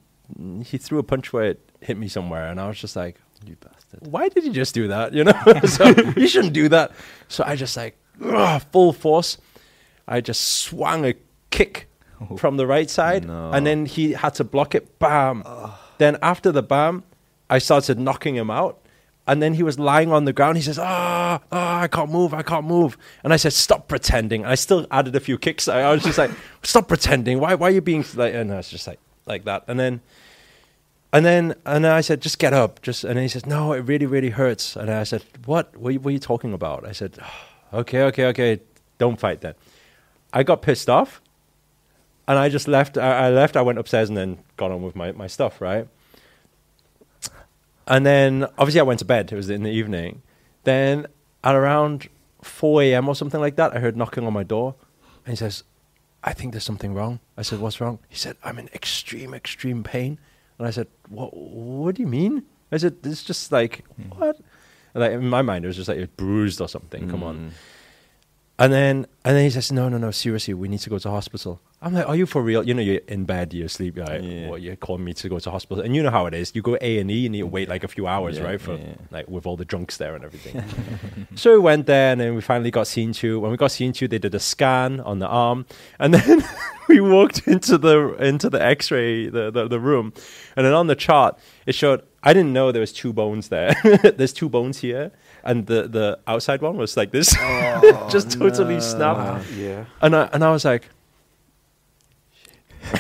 [0.64, 2.48] he threw a punch where it hit me somewhere.
[2.48, 4.06] And I was just like, You bastard.
[4.10, 5.12] why did you just do that?
[5.16, 6.92] You know, so you shouldn't do that.
[7.28, 9.38] So I just like ugh, full force.
[10.08, 11.14] I just swung a
[11.50, 11.88] kick
[12.38, 13.50] from the right side, No.
[13.52, 14.98] and then he had to block it.
[14.98, 15.44] Bam.
[15.98, 17.02] Then after the bam,
[17.50, 18.78] I started knocking him out.
[19.28, 20.56] And then he was lying on the ground.
[20.56, 24.44] He says, "Ah, ah, I can't move, I can't move." And I said, "Stop pretending."
[24.46, 25.66] I still added a few kicks.
[25.66, 26.30] I, I was just like,
[26.62, 27.40] "Stop pretending.
[27.40, 29.64] Why, why are you being like?" And I was just like, like that.
[29.66, 30.00] And then
[31.12, 32.82] and then and then I said, just get up.
[32.82, 34.76] Just and then he says, no, it really, really hurts.
[34.76, 35.76] And I said, what?
[35.76, 36.86] What, are you- what are you talking about?
[36.86, 37.18] I said,
[37.72, 38.60] okay, okay, okay,
[38.98, 39.54] don't fight then.
[40.36, 41.22] I got pissed off,
[42.28, 42.98] and I just left.
[42.98, 43.56] I, I left.
[43.56, 45.88] I went upstairs and then got on with my, my stuff, right?
[47.86, 49.32] And then obviously I went to bed.
[49.32, 50.22] It was in the evening.
[50.64, 51.06] Then
[51.42, 52.08] at around
[52.42, 53.08] four a.m.
[53.08, 54.74] or something like that, I heard knocking on my door,
[55.24, 55.64] and he says,
[56.22, 57.20] I think there's something wrong.
[57.38, 57.98] I said, What's wrong?
[58.08, 60.18] He said, I'm in extreme, extreme pain.
[60.58, 61.36] And I said, "What?
[61.36, 64.08] What do you mean?" I said, "It's just like hmm.
[64.18, 64.36] what?"
[64.94, 67.10] And like in my mind, it was just like it bruised or something.
[67.10, 67.36] Come on.
[67.36, 67.48] Hmm.
[68.58, 70.10] And then and then he says, "No, no, no.
[70.10, 72.80] Seriously, we need to go to hospital." I'm like, "Are you for real?" You know,
[72.80, 73.96] you're in bed, you're asleep.
[73.96, 74.48] You're like, Yeah.
[74.48, 76.52] "Well, you're calling me to go to hospital," and you know how it is.
[76.54, 78.60] You go A and E, and you wait like a few hours, Yeah, right?
[78.60, 78.94] For yeah.
[79.10, 80.64] like with all the drunks there and everything.
[81.34, 83.38] so we went there, and then we finally got seen to.
[83.40, 85.66] When we got seen to, they did a scan on the arm,
[85.98, 86.42] and then
[86.88, 90.14] we walked into the into the X-ray the, the the room,
[90.56, 92.02] and then on the chart it showed.
[92.22, 93.76] I didn't know there was two bones there.
[94.16, 95.12] There's two bones here,
[95.46, 97.32] and the the outside one was like this,
[98.10, 99.18] just totally snapped.
[99.20, 99.84] Uh, yeah.
[100.02, 100.88] And I and I was like,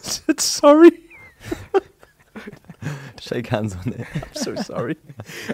[0.00, 0.90] said sorry.
[3.20, 4.06] Shake hands on it.
[4.14, 4.96] I'm so sorry.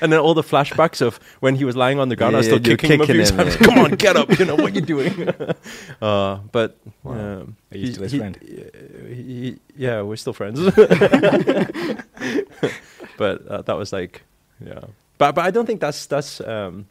[0.00, 2.46] and then all the flashbacks of when he was lying on the ground, I was
[2.46, 3.56] still you're kicking, him a few him, times.
[3.60, 3.66] yeah.
[3.66, 4.38] Come on, get up!
[4.38, 5.28] You know what you're doing?
[6.00, 7.12] uh, but Wow.
[7.12, 8.36] um, Are you he- still his he- friend?
[8.40, 10.60] uh, he- yeah, we're still friends.
[13.18, 14.22] but uh, that was like,
[14.64, 14.84] yeah.
[15.18, 16.86] But but I don't think that's that's um,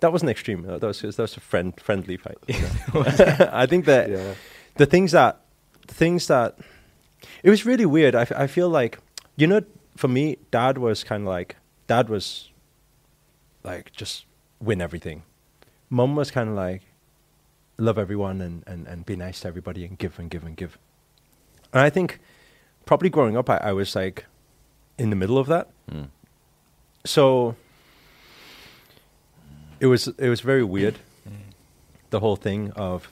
[0.00, 0.62] that wasn't extreme.
[0.62, 2.38] That was that was a friend friendly fight.
[3.52, 4.34] I think that Yeah.
[4.76, 5.40] the things that
[5.86, 6.58] the things that
[7.42, 8.98] it was really weird I, f- I feel like
[9.36, 9.60] you know
[9.96, 12.48] for me dad was kind of like dad was
[13.64, 14.24] like just
[14.60, 15.22] win everything
[15.90, 16.82] mum was kind of like
[17.76, 20.78] love everyone and, and, and be nice to everybody and give and give and give
[21.72, 22.20] and i think
[22.86, 24.24] probably growing up i, I was like
[24.98, 26.08] in the middle of that Mm.
[27.04, 27.56] So
[29.78, 30.98] it was it was very weird
[32.10, 33.08] the whole thing of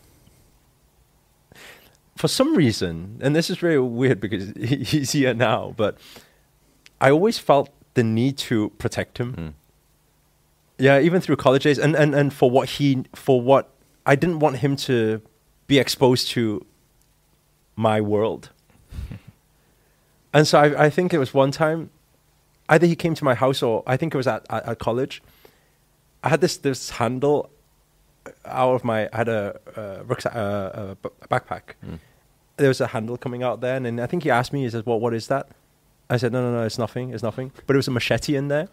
[2.17, 5.97] for some reason, and this is very weird because he's here now, but
[7.01, 9.35] I always felt the need to protect him.
[9.35, 9.53] Mm.
[10.79, 13.71] Yeah, even through college days, and, and, and for what he for what
[14.05, 15.23] I didn't want him to
[15.67, 16.67] be exposed to
[17.77, 18.51] my world.
[20.33, 21.91] and so I, I think it was one time,
[22.69, 25.23] either he came to my house or I think it was at, at, at college.
[26.23, 27.51] I had this this handle
[28.45, 31.75] out of my I had a, uh rucksack, uh, a b- a backpack.
[31.85, 31.99] Mm.
[32.57, 34.63] There was a handle coming out there, and then I think he asked me.
[34.65, 35.01] He says, "What?
[35.01, 35.49] what is that?"
[36.11, 37.13] I said, "No, no, no, it's nothing.
[37.15, 38.69] It's nothing." But it was a machete in there,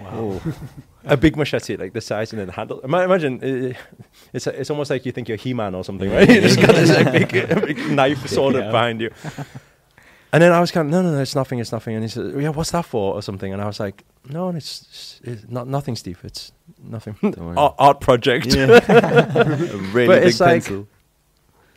[0.00, 0.42] Oh.
[1.04, 2.80] a big machete, like this size, and then the handle.
[2.80, 3.74] Imagine
[4.32, 6.28] it's it's almost like you think you're He-Man or something, right?
[6.34, 7.30] you just got this like, big,
[7.66, 8.70] big knife sword Yeah.
[8.72, 9.10] behind you.
[10.32, 11.94] And then I was kind of, no, no, no, it's nothing, it's nothing.
[11.94, 13.52] And he said, yeah, what's that for, or something?
[13.52, 16.20] And I was like, no, it's, it's, not nothing, Steve.
[16.22, 17.16] It's nothing.
[17.56, 18.46] Art, art project.
[18.54, 18.66] Yeah.
[18.88, 19.44] a
[19.92, 20.86] really But big it's like- pencil.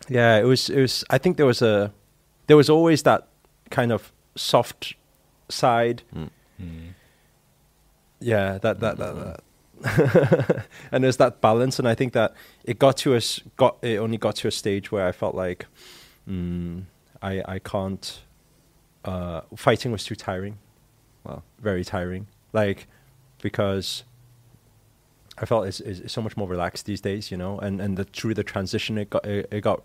[0.10, 0.70] Yeah, it was.
[0.70, 1.06] It was.
[1.10, 1.94] I think there was a,
[2.48, 3.28] there was always that
[3.70, 4.96] kind of soft
[5.48, 6.04] side.
[6.14, 6.30] Mm.
[8.20, 9.42] Yeah, that that that.
[9.84, 10.66] that.
[10.92, 12.34] and there's that balance, and I think that
[12.66, 13.40] it got to us.
[13.56, 15.66] Got it only got to a stage where I felt like,
[16.28, 16.84] mm,
[17.22, 18.22] I I can't.
[19.04, 20.58] Uh, fighting was too tiring.
[21.24, 21.44] Wow.
[21.60, 22.28] Very tiring.
[22.54, 22.88] Like,
[23.42, 24.04] because.
[25.38, 28.04] I felt it's, it's, so much more relaxed these days, you know, and and the,
[28.04, 29.82] through the transition, it got it, it got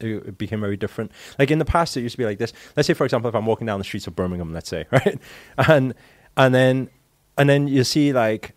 [0.00, 1.12] it became very different.
[1.38, 2.52] Like in the past, it used to be like this.
[2.76, 5.18] Let's say, for example, if I'm walking down the streets of Birmingham, let's say, right,
[5.56, 5.94] and
[6.36, 6.90] and then
[7.38, 8.54] and then you see like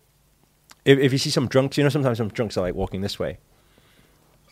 [0.84, 3.18] if if you see some drunks, you know, sometimes some drunks are like walking this
[3.18, 3.38] way.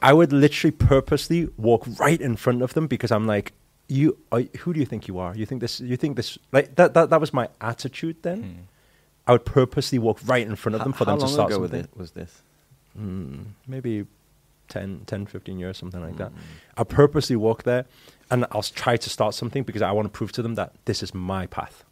[0.03, 3.53] I would literally purposely walk right in front of them because I'm like,
[3.89, 5.35] you, are, who do you think you are?
[5.35, 5.81] You think this?
[5.81, 6.39] You think this?
[6.53, 6.95] Like that?
[6.95, 8.69] That, that was my attitude then.
[9.27, 11.51] I would purposely walk right in front of them H- for them to long start
[11.51, 11.85] ago was something.
[11.93, 12.43] it- was this?
[12.99, 14.07] Mm, maybe
[14.69, 16.33] 10, 10, 15 years, something like that.
[16.33, 16.39] Mm.
[16.79, 17.85] I purposely walk there
[18.31, 21.03] and I'll try to start something because I want to prove to them that this
[21.03, 21.85] is my path.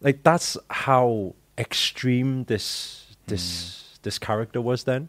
[0.00, 5.08] Like that's how extreme this this this character was then.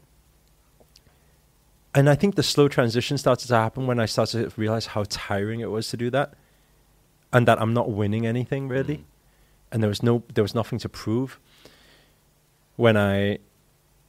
[1.95, 5.05] And I think the slow transition started to happen when I started to realize how
[5.09, 6.33] tiring it was to do that.
[7.33, 8.97] And that I'm not winning anything really.
[8.97, 9.03] Mm.
[9.71, 11.39] And there was no there was nothing to prove.
[12.75, 13.39] When I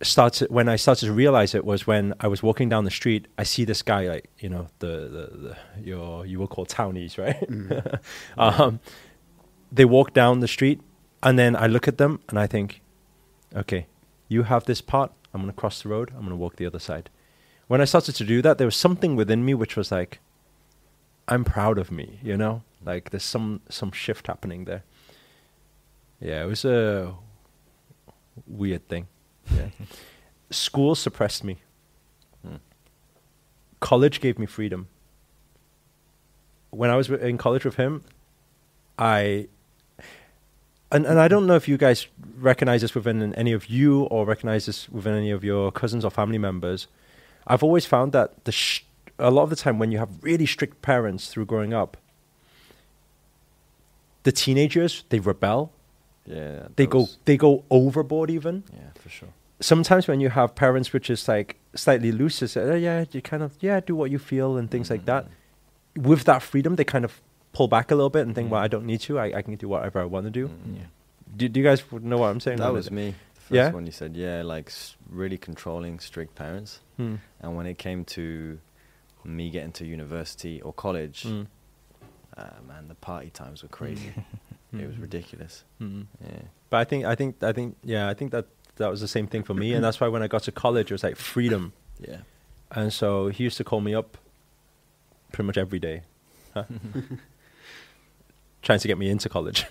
[0.03, 3.29] started when I started to realize it was when I was walking down the street.
[3.37, 7.19] I see this guy, like you know, the the, the your you will call townies,
[7.19, 7.45] right?
[8.39, 8.81] um,
[9.71, 10.81] they walk down the street,
[11.23, 12.81] and then I look at them and I think,
[13.55, 13.87] okay,
[14.29, 15.13] you have this part.
[15.33, 16.11] I'm going to cross the road.
[16.11, 17.09] I'm going to walk the other side.
[17.71, 20.19] When I started to do that, there was something within me which was like,
[21.29, 22.19] I'm proud of me.
[22.21, 24.83] You know, like there's some some shift happening there.
[26.21, 27.15] Yeah, it was a
[28.49, 29.07] weird thing.
[29.55, 29.69] Yeah.
[30.51, 31.59] School suppressed me.
[32.45, 32.57] Hmm.
[33.79, 34.89] College gave me freedom.
[36.71, 38.03] When I was in college with him,
[38.99, 39.47] I
[40.91, 44.27] and and I don't know if you guys recognize this within any of you or
[44.27, 46.89] recognize this within any of your cousins or family members.
[47.53, 48.85] I've always found that the sh-
[49.19, 51.97] a lot of the time when you have really strict parents through growing up,
[54.23, 55.73] the teenagers they rebel.
[56.27, 58.63] Yeah, They go they go overboard even.
[58.73, 59.29] Yeah, for sure.
[59.61, 63.43] Sometimes when you have parents which is like slightly looser, it's, uh, yeah, you kind
[63.43, 65.25] of yeah do what you feel and things like that.
[65.97, 66.03] Mm.
[66.07, 67.21] With that freedom, they kind of
[67.53, 68.53] pull back a little bit and think, Mm.
[68.53, 69.19] well, I don't need to.
[69.19, 70.49] I, I can do whatever I want to do.
[70.49, 70.77] Mm.
[70.77, 70.83] Yeah.
[71.37, 71.49] do.
[71.49, 72.59] Do you guys know what I'm saying?
[72.59, 73.15] That was me.
[73.51, 73.71] First Yeah?
[73.73, 74.73] one you said, yeah, like
[75.09, 76.81] really controlling, strict parents.
[76.97, 77.17] Hmm.
[77.41, 78.59] And when it came to
[79.25, 81.47] me getting to university or college, Mm.
[82.37, 84.13] uh, man, the party times were crazy.
[84.73, 85.03] it was Mm.
[85.03, 85.65] ridiculous.
[85.81, 86.07] Mm.
[86.25, 86.43] Yeah.
[86.71, 89.27] But I think I think I think yeah, I think that that was the same
[89.27, 91.73] thing for me, and that's why when I got to college, it was like freedom,
[92.09, 92.21] Yeah.
[92.71, 94.17] and so he used to call me up
[95.33, 96.03] pretty much every day,
[96.55, 96.65] huh?
[98.63, 99.67] trying to get me into college.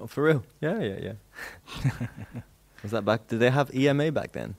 [0.00, 0.42] Oh, for real?
[0.60, 2.06] Yeah, yeah, yeah.
[2.82, 3.26] Was that back?
[3.26, 4.54] Did they have EMA back then?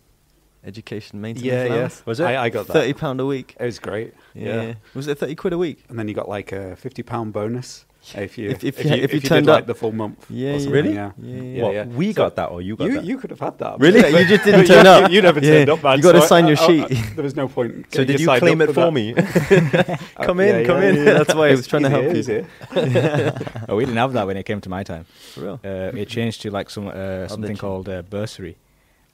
[0.64, 1.90] Education maintenance Yeah, yeah.
[2.06, 2.26] Was it?
[2.26, 2.74] I, I got that.
[2.74, 3.56] Thirty pound a week.
[3.60, 4.14] It was great.
[4.34, 4.74] Yeah.
[4.94, 5.86] Was it thirty quid a week?
[5.88, 8.96] And then you got like a fifty pound bonus if you If- if if, you-
[8.96, 9.68] you, if you did turned like up.
[9.68, 10.26] the full month.
[10.30, 10.58] Yeah, or yeah.
[10.58, 10.94] something, Really?
[10.96, 11.12] Yeah.
[11.22, 11.86] Yeah, Yeah, What, yeah.
[11.86, 13.04] we So got that, or you got You that?
[13.06, 13.80] you could have had that.
[13.80, 14.00] Really?
[14.00, 15.12] You just didn't turn you- up.
[15.16, 15.52] You, never Yeah.
[15.66, 15.98] turned up, man.
[15.98, 17.04] You gotta so sign I- your I- I- sheet.
[17.16, 17.86] there was no point.
[17.94, 18.92] so did you signed claim it for that.
[18.94, 19.14] me?
[19.16, 21.06] Uh, Come in, come in.
[21.06, 22.48] That's why I was trying to help easy, you.
[22.78, 23.32] easy.
[23.68, 25.06] oh, we didn't have that when it came to my time.
[25.34, 25.60] For real.
[25.64, 28.58] Uh, it changed to like some uh, something called uh, bursary.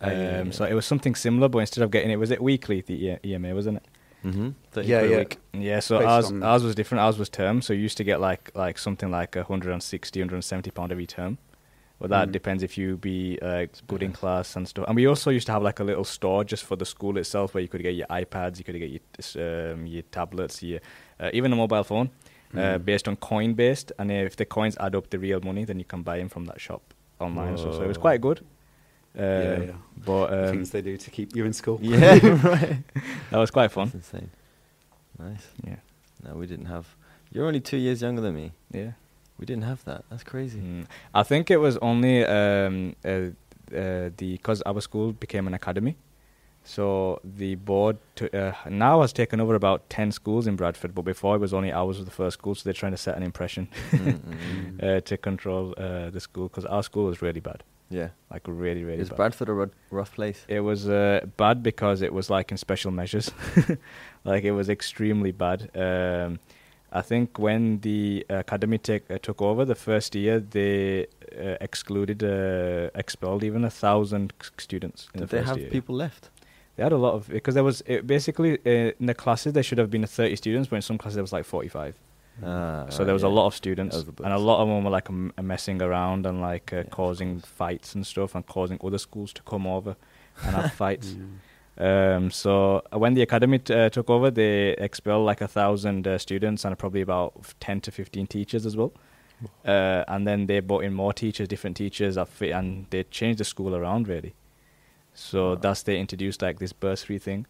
[0.01, 2.29] Oh, Um, yeah, yeah, So it was something similar, but instead of getting it, was
[2.31, 3.85] it weekly the EMA, wasn't it?
[4.25, 4.49] Mm-hmm.
[4.71, 5.17] Thirty Yeah, quid yeah.
[5.19, 5.37] week.
[5.53, 7.01] Yeah, so Based ours on- ours was different.
[7.01, 10.91] Ours was term, so you used to get like like something like 160, 170 pound
[10.91, 11.37] every term.
[11.99, 12.31] Well, that Mm.
[12.33, 14.83] depends if you be uh, good in class and stuff.
[14.87, 17.53] And we also used to have like a little store just for the school itself,
[17.53, 18.89] where you could get your iPads, you could get
[19.35, 20.81] your um, your tablets, your
[21.21, 22.09] uh, even a mobile phone,
[22.53, 22.85] uh, Mm.
[22.85, 23.91] based on coin based.
[23.97, 26.45] And if the coins add up the real money, then you can buy them from
[26.45, 26.81] that shop
[27.19, 27.49] online.
[27.49, 27.75] and stuff.
[27.75, 28.41] So it was quite good.
[29.17, 29.71] Uh, Yeah, yeah.
[30.05, 31.79] But um, things they do to keep you in school.
[31.83, 31.99] Yeah,
[32.43, 32.77] right.
[33.31, 33.89] that was quite fun.
[33.93, 34.29] That's insane.
[35.19, 35.47] Nice.
[35.65, 35.79] Yeah,
[36.23, 36.85] No, we didn't have.
[37.31, 38.51] You're only two years younger than me.
[38.73, 38.91] yeah.
[39.37, 40.03] We didn't have that.
[40.09, 40.59] That's crazy.
[40.59, 40.85] Mm.
[41.13, 45.97] I think it was only um, uh, uh, the because our school became an academy,
[46.63, 50.95] so the board to, uh, now has taken over about ten schools in Bradford.
[50.95, 53.17] But before it was only ours was the first school, so they're trying to set
[53.17, 53.67] an impression
[54.81, 58.09] uh, to control uh, the school because our school was really bad, Yeah.
[58.31, 59.17] like really really Is bad.
[59.17, 60.45] Bradford a ru- rough place?
[60.47, 63.31] It was uh, bad because it was like in special measures,
[64.23, 65.69] like it was extremely bad.
[65.75, 66.39] Um,
[66.91, 71.05] I think when the academy take, uh, took over the first year, they
[71.37, 75.09] uh, excluded, uh, expelled even a thousand c- students.
[75.13, 75.69] In Did the they have year.
[75.69, 76.29] people left?
[76.77, 79.63] They had a lot of because there was it basically uh, in the classes there
[79.63, 81.95] should have been 30 students, but in some classes there was like 45.
[82.43, 83.29] Ah, so right, there was yeah.
[83.29, 86.41] a lot of students, and a lot of them were like m- messing around and
[86.41, 89.95] like uh, Yeah, causing fights and stuff, and causing other schools to come over
[90.43, 91.15] and have fights.
[91.15, 91.37] Mm.
[91.77, 96.07] Um, so uh, when the academy t- uh, took over, they expelled like a thousand
[96.07, 98.93] uh, students and probably about ten to fifteen teachers as well.
[99.65, 103.75] Uh, and then they brought in more teachers, different teachers, and they changed the school
[103.75, 104.33] around really.
[105.13, 105.55] So Wow.
[105.55, 107.45] thus they introduced like this bursary thing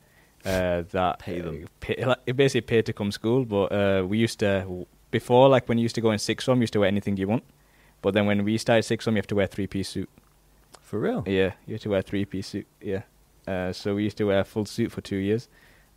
[0.46, 1.64] uh, that Pay them.
[1.64, 3.46] uh, pay, like, it basically paid to come school.
[3.46, 6.60] But uh, we used to before, like when you used to go in sixth form,
[6.60, 7.44] you used to wear anything you want.
[8.02, 10.10] But then when we started sixth form, you have to wear three piece suit.
[10.82, 11.24] For real?
[11.26, 12.68] Yeah, you have to wear three piece suit.
[12.82, 13.02] Yeah.
[13.48, 15.48] Uh, so we used to wear a full suit for two years.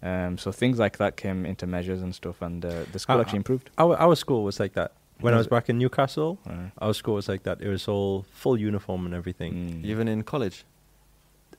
[0.03, 3.21] Um, so things like that came into measures and stuff, and uh, the school Uh,
[3.23, 3.71] actually improved.
[3.79, 4.93] Our our school was like that.
[5.21, 7.61] When I Was was back in Newcastle, Uh, our school was like that.
[7.61, 9.53] It was all full uniform and everything.
[9.53, 9.85] mm.
[9.85, 10.65] Even in college?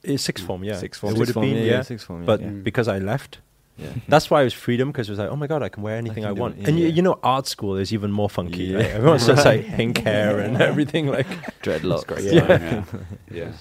[0.03, 0.47] It's sixth mm.
[0.47, 0.75] form, yeah.
[0.77, 1.15] Sixth form.
[1.15, 1.81] It would have form, been, yeah, yeah.
[1.81, 2.21] sixth form.
[2.21, 2.25] Yeah.
[2.25, 2.47] But Yeah.
[2.47, 2.63] Mm.
[2.63, 3.39] because I left,
[3.77, 3.87] yeah.
[4.07, 5.97] that's why it was freedom because it was like, oh my god, I can wear
[5.97, 6.59] anything I, can do want.
[6.59, 6.93] it, and you, yeah.
[6.93, 8.65] you know, art school is even more funky.
[8.65, 8.77] Yeah.
[8.77, 8.91] Right?
[8.91, 11.07] Everyone's just like pink hair and everything.
[11.07, 11.27] Like
[11.63, 12.07] dreadlocks.
[12.07, 12.23] great.
[12.23, 12.47] Yeah.
[12.47, 12.83] Yeah.
[13.31, 13.51] yeah.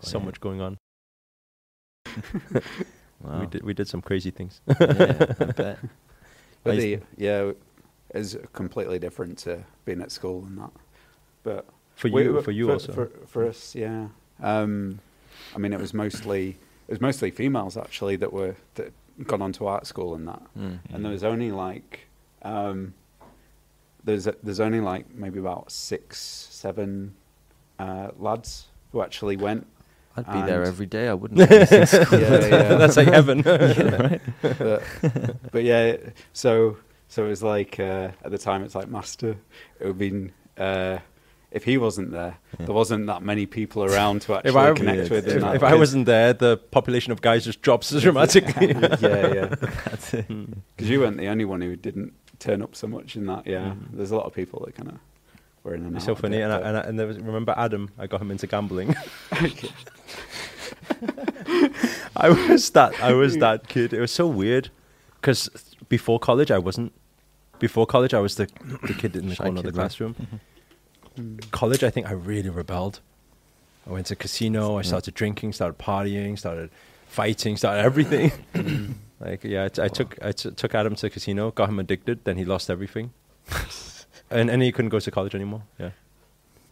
[0.00, 0.24] so yeah.
[0.24, 0.78] much going on.
[3.22, 3.40] Wow.
[3.40, 4.60] We did we did some crazy things.
[4.68, 5.78] yeah, I bet.
[6.62, 7.52] But I the, yeah,
[8.10, 10.70] it's completely different to being at school and that.
[11.42, 12.92] But For we- you, we- for you for, also.
[12.92, 14.08] For, for us, yeah.
[14.42, 15.00] Um,
[15.54, 16.50] I mean, it was mostly
[16.88, 18.92] it was mostly females actually that were that
[19.24, 20.42] gone on to art school and that.
[20.58, 20.78] Mm.
[20.92, 22.08] And there was only like
[22.42, 22.94] um,
[24.04, 27.14] there's there's only like maybe about six, seven
[27.78, 29.66] uh, lads who actually went.
[30.18, 31.08] I'd be there every day.
[31.08, 31.46] I wouldn't.
[31.46, 32.18] be missing school.
[32.20, 32.74] Yeah, yeah.
[32.78, 33.42] That's like heaven.
[34.42, 34.82] but,
[35.52, 35.96] but yeah,
[36.32, 36.78] so
[37.08, 39.36] so it was like uh, at the time it's like master.
[39.78, 40.98] It would been uh,
[41.56, 42.66] if he wasn't there, Yeah.
[42.66, 45.26] there wasn't that many people around to actually if I, connect yeah, with.
[45.28, 48.68] if, and if I 'cause- wasn't there, the population of guys just drops dramatically.
[48.68, 49.46] yeah, yeah,
[49.86, 50.28] That's it.
[50.76, 53.46] because you weren't the only one who didn't turn up so much in that.
[53.46, 53.88] Yeah, Mm.
[53.96, 54.98] there's a lot of people that kind of
[55.64, 56.16] were in and It's out.
[56.16, 57.90] so funny, it, and I, and, I, and there was, remember Adam?
[57.98, 58.94] I got him into gambling.
[62.16, 63.92] I was that I was that kid.
[63.92, 64.70] It was so weird
[65.20, 65.48] because
[65.88, 66.92] before college I wasn't.
[67.58, 68.46] Before college I was the
[68.86, 70.16] the kid in the Shy corner of the kid, right?
[71.16, 73.00] Classroom, college, I think I really rebelled.
[73.86, 74.78] I went to casino.
[74.78, 76.70] I started drinking, started partying, started
[77.06, 78.32] fighting, started everything.
[79.20, 82.24] like yeah, I, t- I took I t- took Adam to casino, got him addicted.
[82.24, 83.12] Then he lost everything,
[84.30, 85.62] and and he couldn't go to college anymore.
[85.78, 85.90] Yeah.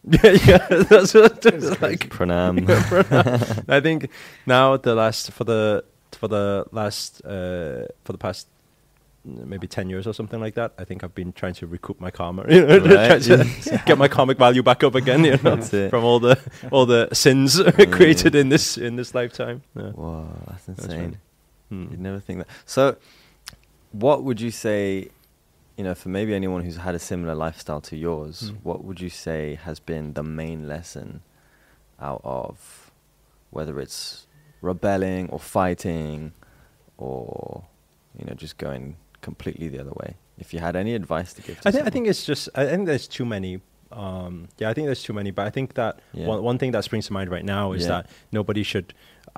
[0.07, 2.09] Yeah, yeah, that's what it's like.
[2.09, 2.69] Pranam.
[3.67, 4.11] I think
[4.45, 8.54] now the last for the for the last uh, for the past mm,
[9.25, 10.73] maybe ten years or something like that.
[10.77, 13.21] I think I've been trying to recoup my karma, you know, Right.
[13.23, 16.39] to get my karmic value back up again, you know, That's from all the
[16.71, 17.59] all the sins
[17.91, 19.63] created in this in this lifetime.
[19.75, 19.91] Yeah.
[19.93, 20.99] Wow, that's That's insane.
[21.09, 21.17] right.
[21.69, 21.87] Hmm.
[21.91, 22.47] You'd never think that.
[22.65, 22.95] So,
[23.91, 25.09] what would you say,
[25.77, 28.57] you know, for maybe anyone who's had a similar lifestyle to yours, Mm.
[28.63, 31.21] what would you say has been the main lesson
[31.99, 32.91] out of
[33.49, 34.27] whether it's
[34.61, 36.33] rebelling or fighting
[36.97, 37.63] or,
[38.17, 38.97] you know, just going
[39.29, 40.09] completely the other way?
[40.43, 42.63] If you had any advice to give to I think I think it's just I
[42.71, 43.53] think there's too many.
[43.91, 45.31] Um, yeah, I think there's too many.
[45.37, 46.27] But I think that Yeah.
[46.31, 47.93] one one thing that springs to mind right now is Yeah.
[47.93, 48.03] that
[48.39, 48.87] nobody should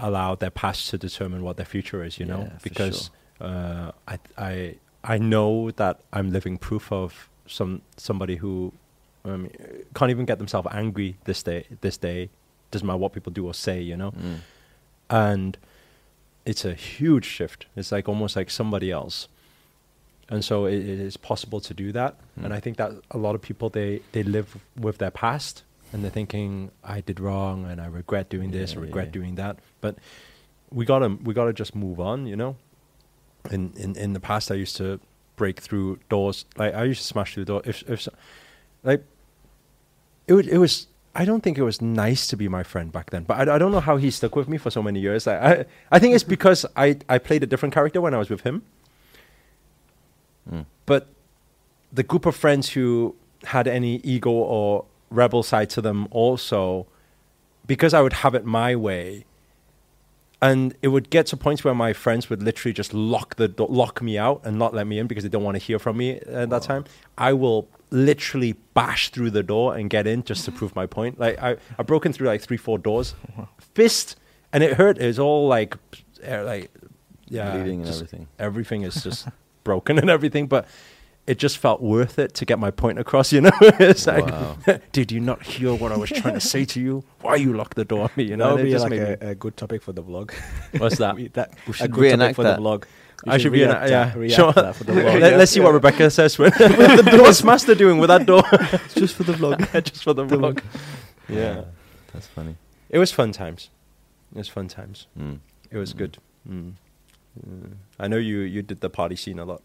[0.08, 2.13] allow their past to determine what their future is.
[2.21, 2.97] You know, Yeah, because
[3.47, 4.15] uh, I
[4.50, 4.54] I
[5.15, 8.73] I know that I'm living proof of some somebody who
[9.26, 9.50] um,
[9.97, 11.62] can't even get themselves angry this day.
[11.82, 12.30] This day
[12.71, 13.80] doesn't matter what people do or say.
[13.91, 14.38] You know, Mm.
[15.10, 15.58] and
[16.45, 17.65] it's a huge shift.
[17.76, 19.28] It's like almost like somebody else,
[20.29, 22.15] and so it, it is possible to do that.
[22.35, 22.57] And Mm.
[22.57, 25.63] I think that a lot of people they they live with their past
[25.93, 29.05] and they're thinking I did wrong and I regret doing this Yeah, or yeah, regret
[29.07, 29.11] yeah.
[29.19, 29.57] doing that.
[29.81, 29.95] But
[30.71, 32.55] we gotta we gotta just move on, you know.
[33.51, 34.99] In in in the past, I used to
[35.37, 36.45] break through doors.
[36.57, 37.61] Like I used to smash through the door.
[37.65, 38.13] If if so-
[38.83, 39.03] like
[40.27, 40.87] it was it was.
[41.19, 43.57] I don't think it was nice to be my friend back then, but I, I
[43.57, 45.25] don't know how he stuck with me for so many years.
[45.25, 48.29] I I, I think it's because I, I played a different character when I was
[48.29, 48.61] with him.
[50.51, 50.65] Mm.
[50.86, 51.07] But
[51.91, 56.88] the group of friends who had any ego or rebel side to them also,
[57.65, 59.25] because I would have it my way,
[60.41, 63.65] and it would get to points where my friends would literally just lock the do-
[63.67, 65.97] lock me out and not let me in because they don't want to hear from
[65.97, 66.86] me at that time.
[67.17, 71.19] I will literally bash through the door and get in just to prove my point.
[71.19, 73.15] Like I, I've broken through like three, four doors,
[73.73, 74.15] fist,
[74.53, 74.99] and it hurt.
[74.99, 75.75] It was all like,
[76.27, 76.69] like,
[77.27, 78.27] yeah, Bleeding and everything.
[78.38, 79.27] Everything is just
[79.67, 80.65] broken and everything, but
[81.27, 83.34] it just felt worth it to get my point across.
[83.34, 83.51] You know,
[83.91, 84.58] it's like, Wow.
[84.97, 87.03] did you not hear what I was trying to say to you?
[87.21, 88.23] Why you locked the door on me?
[88.23, 90.32] You know, that would be just like a, a good topic for the vlog.
[90.77, 91.15] What's that?
[91.19, 92.56] We- that We a should good reenact topic for that.
[92.58, 92.84] the vlog.
[93.27, 94.06] I should be react yeah.
[94.06, 94.53] that- react Sure.
[94.53, 95.19] that for the vlog.
[95.19, 96.38] Let, us see what Rebecca says.
[96.39, 96.51] When,
[97.23, 98.43] what's Master doing with that door?
[98.95, 99.60] just for the vlog.
[99.84, 100.62] Just for the vlog.
[101.27, 101.65] Yeah.
[102.13, 102.56] That's funny.
[102.89, 103.69] It was fun times.
[104.34, 105.08] It was fun times.
[105.19, 105.39] Mm.
[105.71, 106.19] It was good.
[106.49, 106.73] Mm.
[107.45, 107.73] Mm.
[108.00, 109.62] I know you you did the party scene a lot.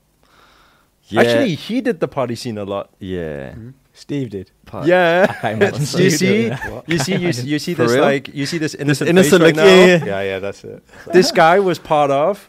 [1.08, 1.20] Yeah.
[1.22, 2.90] Actually, he did the party scene a lot.
[2.98, 3.54] yeah.
[3.94, 4.50] Steve did.
[4.64, 5.26] Part- yeah.
[5.26, 5.60] can't
[5.98, 6.50] you see,
[6.86, 8.00] you see, you, s- you see this real?
[8.00, 9.64] like you see this innocent, innocent face look, right now.
[9.66, 10.04] yeah, yeah.
[10.06, 10.82] Yeah, yeah, that's it.
[11.12, 12.48] This guy was part of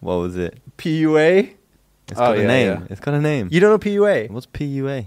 [0.00, 0.58] What was it?
[0.78, 1.54] PUA.
[2.08, 2.68] It's Oh, got a yeah, name.
[2.80, 2.86] yeah.
[2.90, 3.48] It's got a name.
[3.52, 4.30] You don't know PUA?
[4.30, 5.06] What's PUA?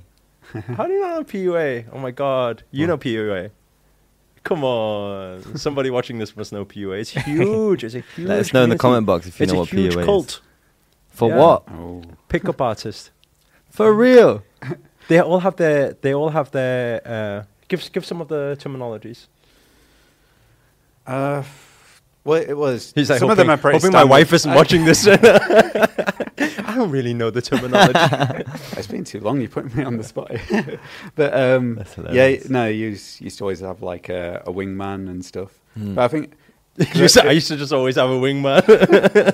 [0.78, 1.86] How do you not know PUA?
[1.92, 3.50] Oh my god, you know PUA.
[4.44, 7.00] Come on, somebody watching this must know PUA.
[7.00, 7.84] It's huge.
[7.84, 8.28] It's a huge.
[8.28, 8.80] Let us know in the community.
[8.80, 10.28] comment box if you it's know a what huge PUA cult.
[10.30, 10.42] is.
[11.10, 11.38] For Yeah.
[11.38, 11.64] what?
[11.72, 12.02] Oh.
[12.28, 13.12] Pickup artist.
[13.70, 14.44] For real?
[15.10, 15.94] They all have their.
[16.02, 17.02] They all have their.
[17.06, 19.28] Uh, give give some of the terminologies.
[21.06, 21.44] Uh,
[22.24, 22.92] well, it was.
[22.96, 25.08] He's like some hoping, of them are pretty hoping my wife isn't watching this.
[26.74, 27.94] I don't really know the terminology.
[28.78, 29.40] It's been too long.
[29.42, 30.32] You put me on the spot.
[31.16, 35.24] but um, yeah, no, you used, used to always have like a, a wingman and
[35.24, 35.52] stuff.
[35.76, 35.96] Hmm.
[35.96, 36.34] But I think
[36.96, 38.66] You said- I used to just always have a wingman.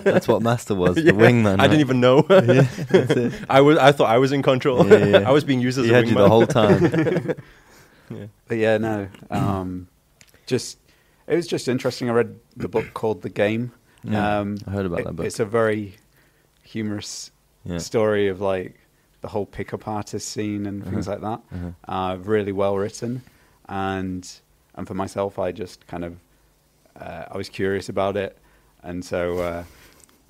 [0.04, 1.60] That's what Master was, Yeah, the wingman.
[1.60, 2.26] I didn't even know.
[2.30, 3.32] yeah.
[3.50, 3.78] I was.
[3.78, 4.86] I thought I was in control.
[4.88, 5.30] Yeah, yeah.
[5.30, 7.36] I was being used as He a had wingman you the whole time.
[8.12, 8.26] Yeah.
[8.48, 9.08] But yeah, no.
[9.30, 9.88] Um,
[10.48, 10.78] just
[11.30, 12.10] it was just interesting.
[12.10, 13.72] I read the book called The Game.
[14.04, 15.26] Yeah, um, I heard about it- that book.
[15.26, 15.96] It's a very
[16.64, 17.32] humorous
[17.66, 17.78] Yeah.
[17.80, 18.80] story of like
[19.22, 21.20] the whole pickup artist scene and things Uh-huh.
[21.20, 21.56] like that.
[21.56, 21.94] Uh-huh.
[21.94, 23.22] Uh, really well written,
[23.68, 24.28] and
[24.76, 26.14] and for myself, I just kind of
[26.96, 28.38] uh, I was curious about it,
[28.84, 29.64] and so uh,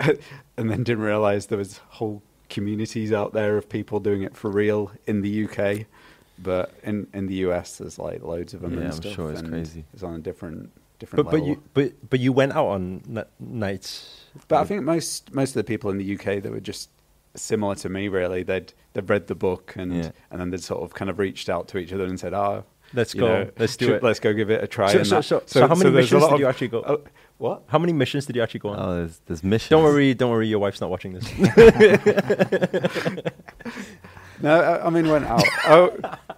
[0.56, 4.50] and then didn't realize there was whole communities out there of people doing it for
[4.50, 5.86] real in the UK.
[6.42, 8.72] But in, in the US, there's like loads of them.
[8.72, 9.84] Yeah, and I'm stuff, sure it's crazy.
[9.92, 10.70] It's on a different
[11.00, 14.20] different But but you but but you went out on n- nights.
[14.46, 16.90] But I think most most of the people in the UK that were just
[17.34, 20.10] similar to me, really, they'd they've read the book and Yeah.
[20.30, 22.64] and then they'd sort of kind of reached out to each other and said, "Oh,
[22.94, 23.26] Let's go.
[23.26, 25.24] know, Let's do should- it." Let's go give it a try." So- and so- that.
[25.24, 26.84] so- so how many there's missions did of- you actually go?
[26.86, 27.00] Oh,
[27.38, 27.62] what?
[27.68, 28.78] How many missions did you actually go on?
[28.78, 29.70] Oh, there's, there's missions.
[29.70, 30.46] don't worry, don't worry.
[30.48, 31.24] Your wife's not watching this.
[34.42, 35.42] No, I, I mean went out.
[35.66, 35.94] oh,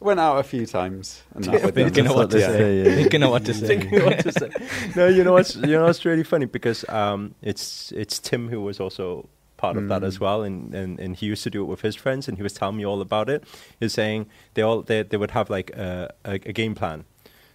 [0.00, 1.22] went out a few times.
[1.34, 1.72] And that them.
[1.72, 2.46] Thinking of what to say.
[2.46, 2.94] say, yeah.
[2.96, 3.66] Thinking of what to say.
[3.66, 4.50] thinking what to say.
[4.96, 8.60] No, you know what's you know what's really funny because um, it's it's Tim who
[8.60, 10.06] was also part of that Mm.
[10.06, 12.42] as well, and, and and he used to do it with his friends, and he
[12.42, 13.44] was telling me all about it.
[13.80, 17.04] He was saying they all they they would have like a a, a game plan.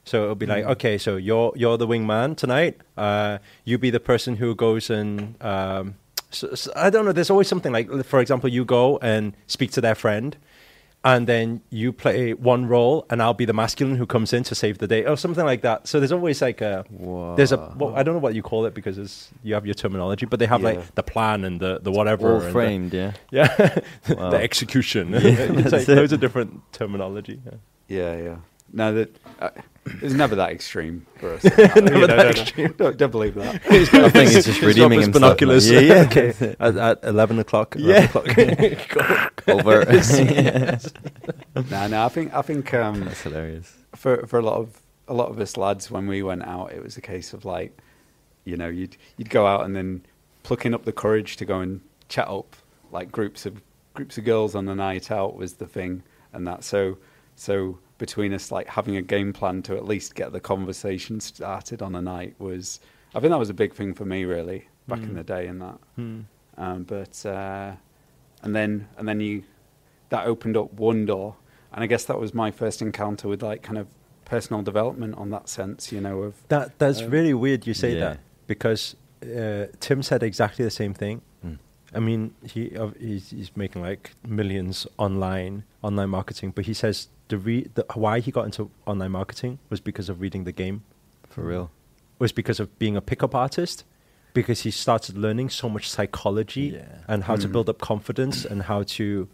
[0.04, 0.72] So it would be like, Mm.
[0.72, 2.82] okay, so you're you're the wingman tonight.
[2.98, 5.94] Uh, you be the person who goes and um,
[6.32, 7.12] so, so I don't know.
[7.12, 10.36] There's always something like, for example, you go and speak to their friend,
[11.04, 14.54] and then you play one role, and I'll be the masculine who comes in to
[14.56, 15.88] save the day, or something like that.
[15.88, 17.36] So there's always like a Whoa.
[17.36, 19.74] there's a well, I don't know what you call it because it's, you have your
[19.74, 20.70] terminology, but they have Yeah.
[20.70, 23.14] like the plan and the the whatever, all and the- framed, yeah.
[23.32, 23.80] yeah,
[24.10, 24.30] Wow.
[24.30, 25.12] the execution.
[25.14, 25.20] Yeah,
[25.60, 27.42] it's like loads of different terminology.
[27.46, 27.58] Yeah.
[27.88, 28.36] Yeah, yeah.
[28.74, 29.50] No, that uh,
[29.86, 31.44] it was never that extreme for us.
[31.76, 32.74] never that extreme.
[32.78, 33.56] Don't, don't believe that.
[33.70, 35.22] I think he's just redeeming himself.
[35.22, 35.70] binoculars.
[35.70, 36.02] Yeah, yeah.
[36.12, 36.56] okay.
[36.60, 37.76] At, at eleven o'clock.
[37.76, 38.66] 11 Yeah.
[38.80, 39.44] o'clock.
[39.48, 39.86] Over.
[41.70, 42.06] no, no.
[42.06, 43.74] I think I think um, That's hilarious.
[43.96, 46.84] for for a lot of a lot of us lads when we went out, it
[46.84, 47.78] was a case of like,
[48.46, 50.06] you know, you'd you'd go out and then
[50.44, 52.56] plucking up the courage to go and chat up
[52.92, 53.62] like groups of
[53.94, 56.04] groups of girls on the night out was the thing,
[56.34, 56.98] and that so
[57.36, 61.82] so between us like having a game plan to at least get the conversation started
[61.82, 62.80] on a night was
[63.16, 65.16] I think that was a big thing for me really back in Mm.
[65.16, 65.78] the day and that.
[65.96, 66.20] Hmm.
[66.58, 67.72] Um, but uh,
[68.44, 69.44] and then and then you
[70.10, 71.36] that opened up one door,
[71.74, 73.88] and I guess that was my first encounter with like kind of
[74.26, 76.18] personal development on that sense, you know.
[76.28, 78.00] Of That that's Um, really weird you say yeah.
[78.06, 81.22] that because uh, Tim said exactly the same thing.
[81.46, 81.58] Mm.
[81.94, 87.08] I mean, he uh, he's, he's making like millions online online marketing, but he says
[87.32, 90.78] the, re- the why he got into online marketing was because of reading the game,
[91.34, 91.66] For real.
[92.20, 93.84] was because of being a pickup artist,
[94.34, 96.86] because he started learning so much psychology Yeah.
[97.12, 97.52] and how to Mhm.
[97.54, 99.28] build up confidence and how to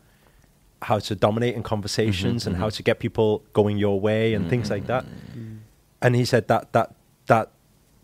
[0.83, 2.75] how to dominate in conversations Mhm, and how mhm.
[2.77, 3.29] to get people
[3.59, 5.03] going your way and things like that.
[5.35, 5.57] Mm.
[6.03, 6.93] And he said that that
[7.25, 7.47] that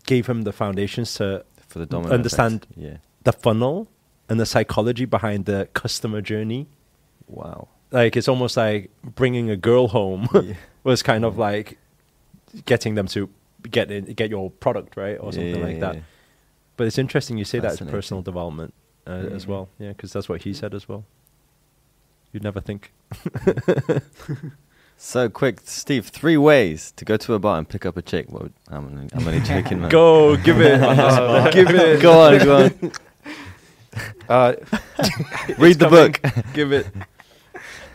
[0.06, 2.66] gave him the foundations to For the dominant understand.
[2.76, 2.96] Yeah.
[3.28, 3.86] the funnel
[4.28, 6.66] and the psychology behind the customer journey.
[7.28, 7.68] Wow.
[7.94, 10.54] Like it's almost like bringing a girl home Yeah.
[10.84, 11.78] was kind of like
[12.66, 13.28] getting them to
[13.70, 15.96] get in, get your product right or something Yeah, like that.
[16.76, 18.74] But it's interesting you say that as personal development
[19.06, 19.68] uh, as well.
[19.78, 21.04] Yeah, because that's what he said as well.
[22.32, 22.92] You'd never think.
[24.96, 26.06] So quick, Steve.
[26.06, 28.30] Three ways to go to a bar and pick up a chick.
[28.30, 29.90] What I'm, only- I'm only joking, man.
[29.98, 30.80] Go, give it,
[31.52, 32.92] give it, go on, go on.
[34.28, 34.54] uh,
[35.58, 36.12] Read the coming.
[36.12, 36.20] book.
[36.54, 36.86] give it.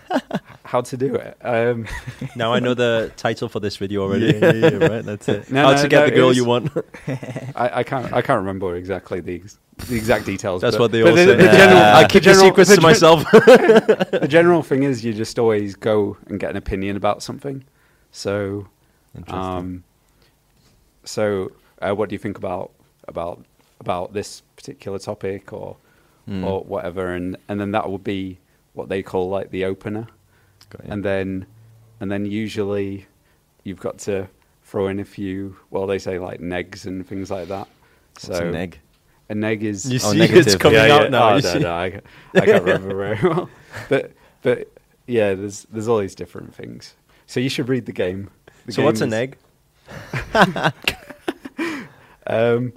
[0.65, 1.37] how to do it.
[1.41, 1.85] Um,
[2.35, 4.27] Now I know the title for this video already.
[4.27, 5.05] Yeah, yeah, yeah, right.
[5.05, 5.51] That's it.
[5.51, 6.71] no, How no, to get no, the girl was- you want.
[7.55, 8.11] I, I can't.
[8.13, 9.41] I can't remember exactly the
[9.87, 10.61] the exact details.
[10.61, 11.35] That's but- what they all the, say.
[11.35, 11.57] The Yeah.
[11.57, 13.23] general, I I keep the general- secrets the to myself.
[13.31, 17.63] the general thing is you just always go and get an opinion about something.
[18.11, 18.67] So,
[19.27, 19.83] um,
[21.03, 21.51] so
[21.81, 22.71] uh, what do you think about
[23.07, 23.43] about
[23.79, 25.77] about this particular topic or
[26.27, 26.45] Mm.
[26.45, 27.11] or whatever?
[27.13, 28.37] And and then that will be
[28.79, 30.07] what they call like the opener.
[30.69, 31.45] Got and then
[31.99, 33.05] and then usually
[33.63, 34.27] you've got to
[34.63, 37.67] throw in a few well they say like negs and things like that
[38.17, 38.79] so What's a neg?
[39.29, 40.45] a neg is You Oh, see, negative.
[40.47, 41.09] it's coming yeah, out yeah.
[41.09, 41.29] now.
[41.31, 41.85] Oh, you no, no, I,
[42.35, 43.49] I can't remember very well
[43.89, 44.11] but
[44.43, 44.67] but
[45.07, 46.93] yeah there's there's all these different things
[47.25, 48.29] so you should read the game
[48.67, 49.35] The So what's game an is-
[50.35, 50.73] egg?
[52.27, 52.73] um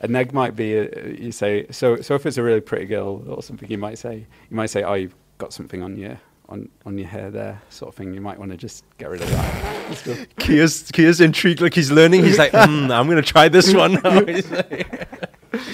[0.00, 3.22] a neg might be a, you say so so if it's a really pretty girl
[3.26, 6.18] or something you might say you might say oh you've got something on your
[6.48, 9.22] on on your hair there sort of thing you might want to just get rid
[9.22, 10.28] of that and.
[10.38, 12.24] Kia's, Kia's intrigued, like he's learning.
[12.24, 14.24] He's like, mm, I'm going to try this one now.
[14.26, 15.08] He's like-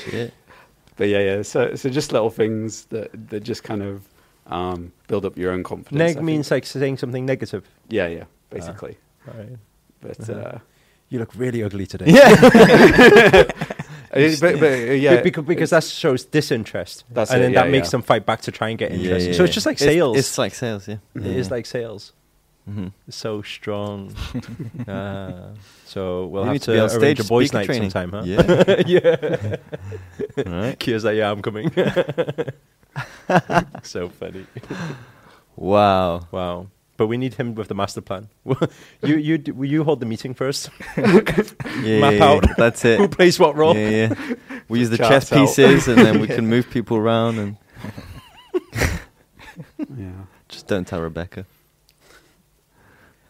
[0.04, 0.34] Shit.
[0.96, 1.42] But yeah, yeah.
[1.42, 4.02] So, so just little things that that just kind of
[4.46, 6.00] um, build up your own confidence.
[6.00, 6.26] I Neg think.
[6.26, 7.64] means like saying something negative.
[7.88, 8.96] yeah, yeah, basically.
[9.26, 9.56] Right.
[10.00, 10.32] But Uh-huh.
[10.40, 10.58] uh,
[11.08, 12.06] You look really ugly today.
[12.08, 13.44] Yeah.
[14.12, 17.04] uh, but, but, uh, yeah, because, because that shows disinterest.
[17.10, 17.92] That's and it, then yeah, that makes yeah.
[17.92, 19.26] them fight back to try and get interest.
[19.26, 20.16] yeah, so it's just like sales.
[20.18, 20.96] It's, like sales, yeah.
[21.14, 22.12] It is like sales.
[22.66, 24.14] hmm so strong.
[24.88, 25.50] Ah,
[25.84, 27.90] so we'll You have to, to arrange stage a boys' night training.
[27.90, 28.22] sometime, huh?
[28.24, 28.82] Yeah.
[28.86, 29.56] yeah.
[30.46, 30.78] All right.
[30.80, 31.70] Kia's like, yeah, I'm coming.
[33.82, 34.46] so funny.
[35.56, 36.26] Wow.
[36.32, 36.66] Wow.
[37.00, 38.28] But we need him with the master plan.
[39.02, 40.68] you you d- will you hold the meeting first?
[40.98, 41.32] Yeah, Map
[41.82, 42.44] yeah, yeah, out.
[42.58, 42.98] That's it.
[43.00, 43.74] Who plays what role?
[43.74, 44.34] Yeah, yeah.
[44.68, 45.38] We use the Chart chess out.
[45.46, 47.56] pieces, and then we can move people around, and
[49.96, 50.10] yeah.
[50.50, 51.46] just don't tell Rebecca.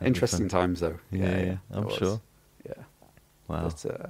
[0.00, 0.98] That'd Interesting times though.
[1.12, 2.20] Yeah, yeah, it I'm sure.
[2.66, 2.82] Yeah,
[3.46, 3.68] Wow.
[3.68, 4.06] but uh,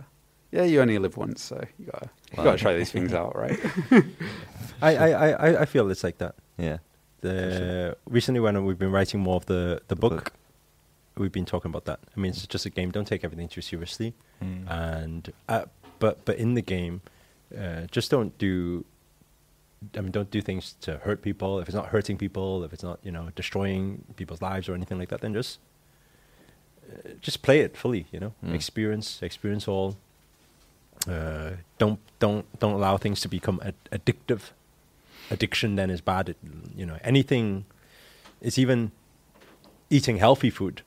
[0.53, 3.61] yeah, you only live once, so you gotta you gotta try these things out, right?
[4.81, 6.37] I, I, I, I- I feel it's like that.
[6.57, 6.79] yeah.
[7.21, 10.33] The recently when we've been writing more of the, the, The book, book.
[11.19, 12.01] we've been talking about that.
[12.17, 12.91] I mean, it's just a game.
[12.91, 14.15] Don't take everything too seriously.
[14.43, 14.71] Mm.
[14.71, 15.65] And uh,
[15.99, 17.03] but but in the game,
[17.57, 18.85] uh, just don't do.
[19.97, 21.59] I mean, don't do things to hurt people.
[21.61, 24.99] If it's not hurting people, if it's not you know destroying people's lives or anything
[24.99, 25.59] like that, then just
[26.91, 28.07] uh, just play it fully.
[28.13, 28.55] You know, Mm.
[28.55, 29.97] experience experience all.
[31.09, 34.53] Uh, don't don't don't allow things to become ad- addictive.
[35.31, 36.29] Addiction then is bad.
[36.31, 36.37] It,
[36.75, 37.65] you know, anything.
[38.41, 38.91] It's even
[39.91, 40.83] eating healthy food.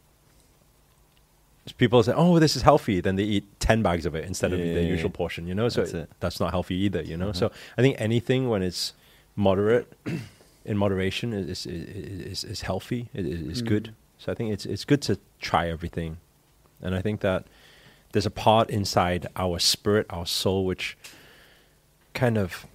[1.77, 4.59] People say, "Oh, this is healthy," then they eat ten bags of it instead of
[4.59, 5.15] Yeah, their yeah, usual yeah.
[5.15, 5.47] portion.
[5.47, 6.09] You know, so That's it.
[6.19, 7.01] that's not healthy either.
[7.01, 7.35] You know, Mhm.
[7.37, 8.93] so I think anything when it's
[9.37, 9.91] moderate,
[10.65, 13.07] in moderation, is is is, is healthy.
[13.13, 13.65] Is, is Mm.
[13.67, 13.95] good.
[14.17, 16.17] So I think it's it's good to try everything,
[16.81, 17.45] and I think that
[18.11, 20.97] there's a part inside our spirit, our soul, which
[22.13, 22.65] kind of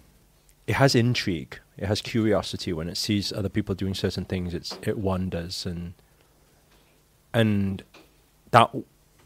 [0.69, 1.59] it has intrigue.
[1.79, 4.53] It has curiosity when it sees other people doing certain things.
[4.53, 5.95] It's it wonders and
[7.33, 7.83] and
[8.51, 8.71] that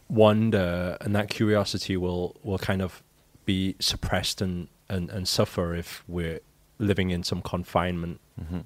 [0.09, 3.03] wonder and that curiosity will will kind of
[3.45, 6.39] be suppressed and and, and suffer if we're
[6.79, 8.19] living in some confinement,
[8.49, 8.61] hmm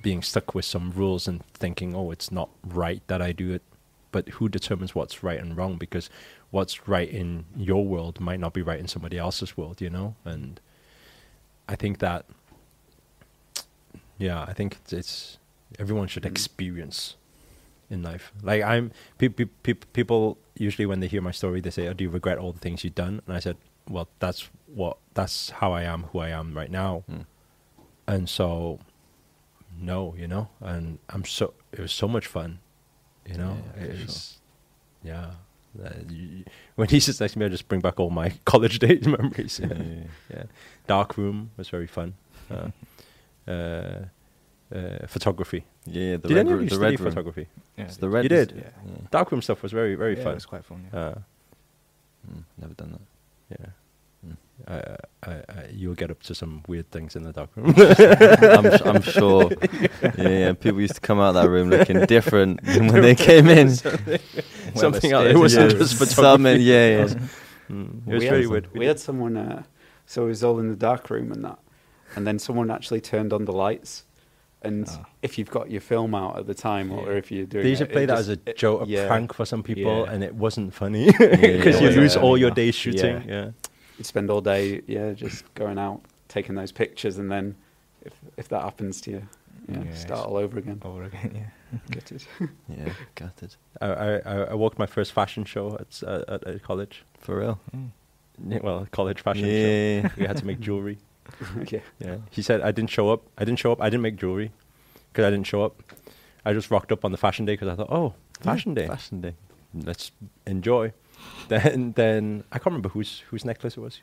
[0.00, 3.62] being stuck with some rules and thinking, oh, it's not right that I do it.
[4.12, 5.76] But who determines what's right and wrong?
[5.76, 6.08] Because
[6.52, 10.14] what's right in your world might not be right in somebody else's world, you know.
[10.24, 10.60] And
[11.68, 12.24] I think that,
[14.18, 15.38] yeah, I think it's, it's
[15.78, 16.30] everyone should Mm.
[16.30, 17.16] experience
[17.90, 18.32] in life.
[18.42, 21.92] Like I'm, pe- pe- pe- people usually when they hear my story, they say, "Oh,
[21.92, 23.56] do you regret all the things you've done?" And I said,
[23.88, 27.26] "Well, that's what that's how I am, who I am right now." Mm.
[28.06, 28.78] And so,
[29.80, 32.58] no, you know, and I'm so it was so much fun,
[33.26, 33.56] you know.
[33.76, 34.38] Yeah, it was,
[35.04, 35.30] yeah.
[35.82, 36.44] Uh, you-
[36.76, 39.60] when he sits next to me, I just bring back all my college days memories.
[39.62, 40.42] Yeah, yeah, yeah.
[40.88, 42.14] Dark room was very fun.
[42.50, 42.70] Uh,
[43.50, 44.04] uh,
[44.74, 45.64] uh, photography.
[45.86, 46.16] yeah.
[46.16, 47.08] The Did red any of you the study red room.
[47.10, 47.46] photography?
[47.76, 48.24] Yeah, It's the red.
[48.24, 48.52] You did?
[48.56, 48.62] Yeah.
[48.86, 49.06] Yeah.
[49.10, 50.32] Dark room stuff was very very yeah, fun.
[50.32, 50.80] It was quite fun.
[50.92, 50.98] Yeah.
[51.00, 51.14] Uh,
[52.30, 53.58] Mm, never done that.
[53.60, 53.66] yeah.
[54.26, 54.36] Mm.
[54.66, 57.68] I, I, I, you'll get up to some weird things in the dark room.
[57.76, 59.50] I'm, s- I'm sure.
[60.18, 63.14] Yeah, yeah, people used to come out of that room looking different than when they
[63.14, 63.70] came in.
[63.70, 65.24] Something else.
[65.24, 66.62] stairs It wasn't Yeah, just some- photography.
[66.64, 67.04] yeah, yeah.
[67.70, 68.66] Mm, it was we very had, weird.
[68.74, 69.62] We had someone, uh,
[70.08, 71.58] so it was all in the dark room and that,
[72.16, 74.04] and then someone actually turned on the lights.
[74.62, 75.04] And Ah.
[75.22, 77.78] if you've got your film out at the time, or if you're doing, They used
[77.82, 79.06] to play that just- as a it- joke, a yeah.
[79.06, 80.12] prank for some people, Yeah.
[80.12, 83.22] and it wasn't funny because Yeah, you lose all your day shooting.
[83.28, 83.34] Yeah.
[83.44, 83.50] Yeah,
[83.98, 87.54] You'd spend all day, yeah, just going out, taking those pictures, and then
[88.02, 89.22] if if that happens to you,
[89.68, 90.80] yeah, Yeah, start all over again.
[90.84, 91.30] Over again.
[91.36, 91.78] Yeah.
[91.92, 92.26] Get it?
[92.68, 93.54] Yeah, gutted.
[93.80, 97.04] I, I, I- I walked my first fashion show at s- uh, at, at college.
[97.20, 97.60] For real.
[97.76, 97.90] Mm.
[98.46, 99.50] Yeah, Well, college fashion show.
[99.50, 100.08] Yeah.
[100.16, 100.98] We had to make jewelry.
[101.68, 101.80] yeah.
[101.98, 102.16] Yeah.
[102.30, 103.22] He said I didn't show up.
[103.36, 103.80] I didn't show up.
[103.80, 104.50] I didn't make jewelry
[105.12, 105.82] because I didn't show up.
[106.44, 109.20] I just rocked up on the fashion day because I thought, oh, fashion day, Fashion
[109.20, 109.34] day.
[109.74, 110.12] let's
[110.46, 110.92] enjoy.
[111.48, 114.00] Then, then I can't remember whose whose necklace it was.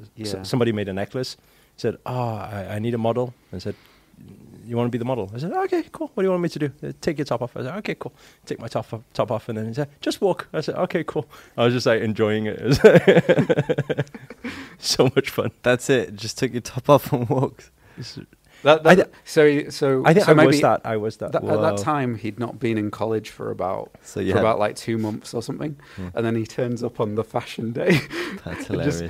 [0.00, 0.42] S- Yeah.
[0.44, 1.36] somebody made a necklace.
[1.76, 3.34] Said, oh, I, I need a model.
[3.50, 3.74] And said,
[4.66, 5.30] you want to be the model?
[5.34, 6.10] I said, okay, cool.
[6.14, 6.72] What do you want me to do?
[6.82, 7.56] Uh, Take your top off.
[7.56, 8.12] I said, okay, cool.
[8.44, 10.48] Take my top off, top off, and then he said, just walk.
[10.52, 11.26] I said, okay, cool.
[11.56, 12.58] I was just like enjoying it.
[12.60, 14.10] It
[14.78, 15.50] so much fun.
[15.62, 16.14] That's it.
[16.16, 17.70] Just took your top off and walked.
[18.62, 20.80] That, I that, d- so so I think so I maybe was that.
[20.84, 21.32] I was that.
[21.32, 24.58] that- at that time he'd not been in college for about So for had, about
[24.58, 26.10] like two months or something, Yeah.
[26.14, 28.00] and then he turns up on the fashion day.
[28.44, 29.00] that's just- hilarious.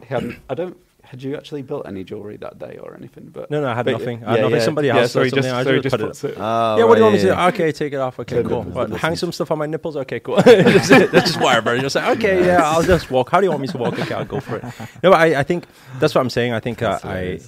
[0.00, 0.76] he hadn't, I don't.
[1.10, 3.30] Had you actually built any jewelry that day or anything?
[3.32, 4.24] But No, no, I had but nothing.
[4.24, 4.60] I had nothing.
[4.60, 6.40] Somebody yeah, else so he does just, something, I so just just put it it.
[6.40, 7.32] Oh, yeah, what do you want me to do?
[7.32, 8.20] Okay, take it off.
[8.20, 8.62] Okay, Turn cool.
[8.62, 9.96] the- What, hang some stuff on my nipples.
[9.96, 10.36] Okay, cool.
[10.44, 11.10] that's, it.
[11.10, 11.72] That's just whatever.
[11.74, 13.30] You're just like, okay, yeah, I'll just walk.
[13.30, 13.98] How do you want me to walk?
[13.98, 14.64] Okay, I'll go for it.
[15.02, 15.66] No, but I, I think
[15.98, 16.52] that's what I'm saying.
[16.52, 17.40] I think uh, I.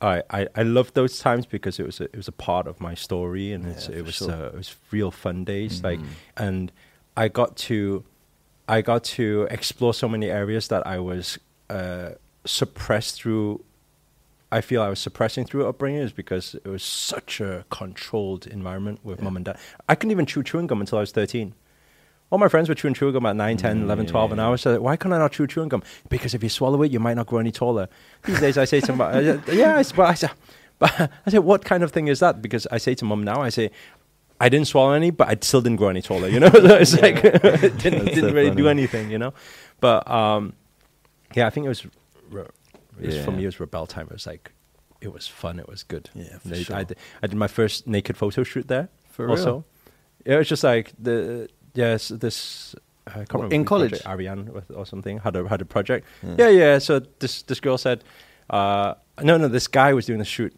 [0.00, 2.80] I, I, I love those times because it was a, it was a part of
[2.80, 4.30] my story and it's, Yeah, it was sure.
[4.30, 5.82] uh, it was real fun days.
[5.84, 6.06] Like, Mhm.
[6.38, 6.72] and
[7.18, 8.02] I got to,
[8.66, 11.38] I got to explore so many areas that I was
[11.68, 12.12] uh,
[12.44, 13.64] suppressed through.
[14.52, 18.98] I feel I was suppressing through upbringing is because it was such a controlled environment
[19.04, 19.24] with Yeah.
[19.24, 19.58] mum and dad.
[19.88, 21.54] I couldn't even chew chewing gum until I was 13.
[22.30, 24.66] All my friends were chewing chewing gum at 9, 10, 11, 12, and I was
[24.66, 25.82] like, why can't I not chew chewing gum?
[26.08, 27.88] Because if you swallow it, you might not grow any taller.
[28.24, 29.20] These days, I say to my, I-
[29.52, 30.30] yeah, I, but I, said,
[30.80, 32.42] but I said, what kind of thing is that?
[32.42, 33.70] Because I say to mom now, I say,
[34.40, 36.50] I didn't swallow any, but I still didn't grow any taller, you know?
[36.52, 39.32] So it's like, it didn't, didn't so really do anything, you know?
[39.80, 40.54] But um,
[41.34, 41.86] yeah, I think it was,
[42.30, 44.06] was for me, it was rebel time.
[44.06, 44.52] It was like,
[45.00, 46.10] it was fun, it was good.
[46.14, 46.76] Yeah, for They- sure.
[46.76, 48.88] I, did, I did my first naked photo shoot there.
[49.10, 49.30] For real?
[49.32, 49.64] also.
[50.26, 52.74] Yeah, it was just like the yes, this
[53.06, 54.00] I can't What, in college?
[54.06, 56.06] Ariane or something had a had a project.
[56.22, 56.34] Yeah.
[56.38, 56.78] Yeah, yeah.
[56.78, 58.04] So this this girl said,
[58.50, 60.52] uh, no, no, this guy was doing the shoot,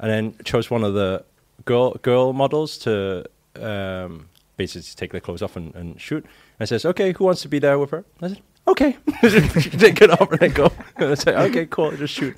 [0.00, 1.24] and then chose one of the
[1.64, 3.24] girl girl models to
[3.60, 6.26] um, basically take their clothes off and, and shoot.
[6.58, 10.10] And says, "Okay, who wants to be there with her?" I said, "Okay." take it
[10.10, 10.70] off and I go.
[10.96, 12.36] And I say, "Okay, cool, just shoot."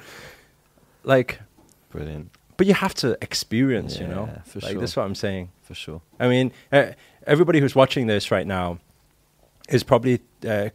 [1.04, 1.40] Like,
[1.90, 2.30] Brilliant.
[2.56, 4.28] but you have to experience, you know.
[4.32, 4.80] Yeah, for like sure.
[4.80, 5.50] that's what I'm saying.
[5.62, 6.00] For sure.
[6.18, 6.92] I mean, uh,
[7.26, 8.78] everybody who's watching this right now
[9.68, 10.70] is probably uh,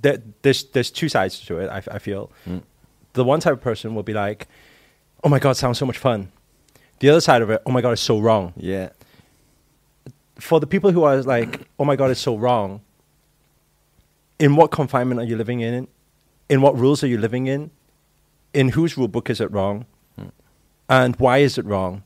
[0.00, 1.68] there, there's there's two sides to it.
[1.68, 2.62] I, I feel Mm.
[3.12, 4.46] the one type of person will be like,
[5.24, 6.30] "Oh my god, sounds so much fun."
[7.00, 8.90] The other side of it, "Oh my god, it's so wrong." Yeah.
[10.38, 12.80] For the people who are like, "Oh my god, it's so wrong."
[14.38, 15.88] In what confinement are you living in?
[16.48, 17.70] In what rules are you living in?
[18.52, 19.86] In whose rule book is it wrong?
[20.18, 20.30] Mm.
[20.88, 22.02] And why is it wrong?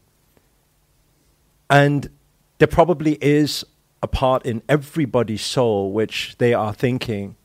[1.69, 2.09] And
[2.59, 3.65] there probably is
[4.03, 7.37] a part in everybody's soul which they are thinking,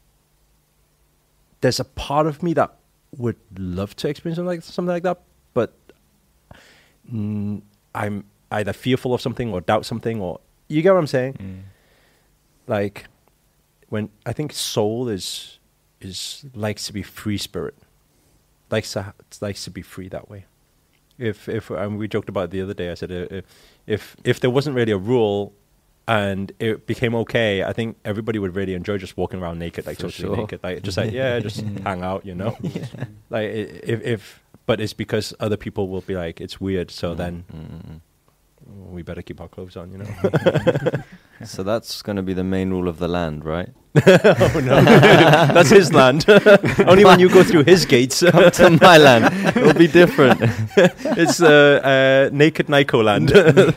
[1.61, 2.75] there's a part of me that
[3.17, 5.21] would love to experience something like, something like that,
[5.53, 5.73] but
[7.11, 7.61] mm,
[7.93, 11.33] I'm either fearful of something or doubt something, or you get what I'm saying?
[11.33, 11.61] Mm.
[12.67, 13.05] Like,
[13.95, 15.59] when I think soul is
[16.01, 17.75] is likes to be free spirit,
[18.69, 20.41] likes to likes to be free that way.
[21.17, 23.45] If if um, we joked about it the other day, I said uh, if
[23.87, 25.53] if if there wasn't really a rule
[26.07, 29.97] and it became okay, I think everybody would really enjoy just walking around naked, like
[29.97, 30.37] For totally sure.
[30.37, 32.57] naked, like just like yeah, just hang out, you know.
[33.29, 33.49] like
[33.93, 37.33] if if but it's because other people will be like it's weird, so Mm, then
[37.53, 37.99] mm,
[38.93, 40.09] we better keep our clothes on, you know.
[41.43, 43.69] so that's going to be the main rule of the land, right?
[44.07, 46.25] oh no, that's his land.
[46.85, 48.23] Only when you go through his gates.
[48.29, 49.55] Come to my land.
[49.55, 50.39] It'll be different.
[51.17, 53.29] it's uh, uh, naked Nico land.
[53.29, 53.73] the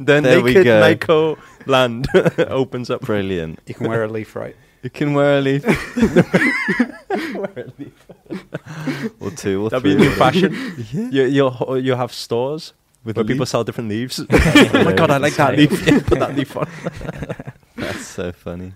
[0.00, 0.88] There we naked go.
[0.88, 2.06] Nico land
[2.38, 3.00] opens up.
[3.00, 3.58] Brilliant.
[3.66, 4.54] You can wear a leaf right.
[4.82, 5.64] You can wear a leaf
[7.34, 8.06] wear a leaf.
[9.20, 10.06] or two or That'll be three.
[10.06, 10.86] a new fashion.
[10.92, 12.72] You, you'll ho- you'll have stores
[13.04, 13.50] With where people leaves?
[13.50, 14.20] sell different leaves.
[14.30, 15.70] oh my god, I like that leaf.
[16.06, 16.68] Put that leaf on.
[17.76, 18.72] That's so funny.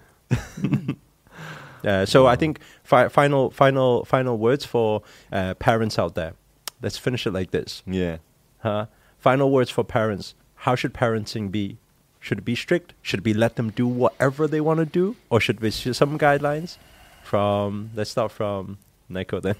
[1.82, 2.06] Yeah.
[2.06, 6.32] So I think fi- final final final words for uh, parents out there.
[6.80, 7.82] Let's finish it like this.
[7.86, 8.18] Yeah.
[8.60, 8.86] Huh?
[9.18, 10.34] Final words for parents.
[10.56, 11.76] How should parenting be?
[12.20, 12.94] Should it be strict?
[13.02, 15.16] Should we let them do whatever they want to do?
[15.28, 16.78] Or should we see some guidelines?
[17.22, 18.78] From let's start from
[19.10, 19.56] Nico then.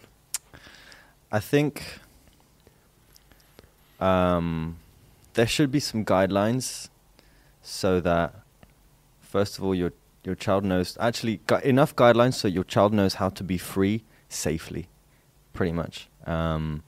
[1.31, 1.99] I think
[4.01, 4.77] um,
[5.35, 6.89] there should be some guidelines
[7.63, 8.35] so that
[9.21, 9.93] first of all your
[10.23, 14.05] your child knows actually gu- enough guidelines so your child knows how to be free
[14.29, 14.89] safely,
[15.53, 16.09] pretty much.
[16.27, 16.83] Um,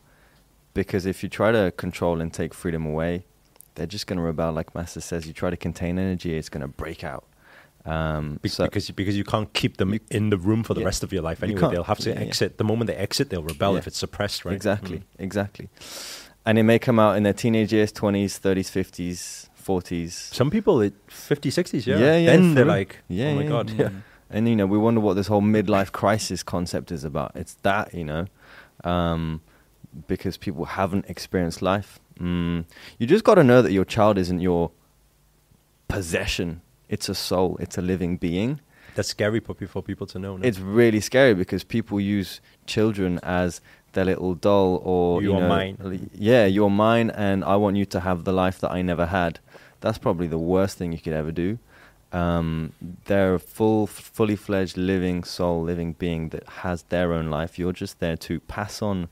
[0.72, 3.24] because if you try to control and take freedom away,
[3.74, 4.52] they're just going to rebel.
[4.52, 7.24] Like Master says, you try to contain energy, it's going to break out.
[7.84, 10.86] Um, Be- so- because because you can't keep them in the room for the Yeah.
[10.86, 11.60] rest of your life anyway.
[11.60, 11.72] can't.
[11.72, 12.26] They'll have to Yeah, yeah.
[12.26, 12.56] exit.
[12.56, 13.78] The moment they exit, they'll rebel Yeah.
[13.78, 14.54] if it's suppressed, right?
[14.54, 15.02] Exactly, Mm.
[15.18, 15.68] exactly.
[16.46, 20.32] And it may come out in their teenage years, 20s, 30s, 50s, 40s.
[20.32, 21.98] Some people, it 50s, 60s, yeah.
[21.98, 23.88] Yeah, yeah, Then they're like, Yeah, oh my yeah, god, yeah.
[24.30, 27.32] And, you know, we wonder what this whole midlife crisis concept is about.
[27.36, 28.26] It's that, you know,
[28.82, 29.40] um,
[30.08, 32.00] because people haven't experienced life.
[32.20, 32.64] Mm.
[32.98, 34.72] You just got to know that your child isn't your
[35.88, 38.60] possession, it's a soul, it's a living being.
[38.96, 40.36] That's scary for people, for people to know.
[40.36, 40.46] No?
[40.46, 43.60] It's really scary because people use children as
[43.96, 46.10] their little doll or You you are know, mine.
[46.14, 49.40] Yeah, you're mine, and I want you to have the life that I never had.
[49.80, 51.58] That's probably the worst thing you could ever do.
[52.12, 52.72] Um,
[53.06, 57.58] they're a full, fully fledged, living soul, living being that has their own life.
[57.58, 59.08] You're just there to pass on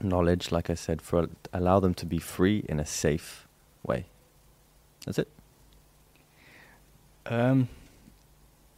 [0.00, 3.46] knowledge, like I said, for allow them to be free in a safe
[3.82, 4.06] way.
[5.04, 5.28] That's it.
[7.26, 7.68] Um,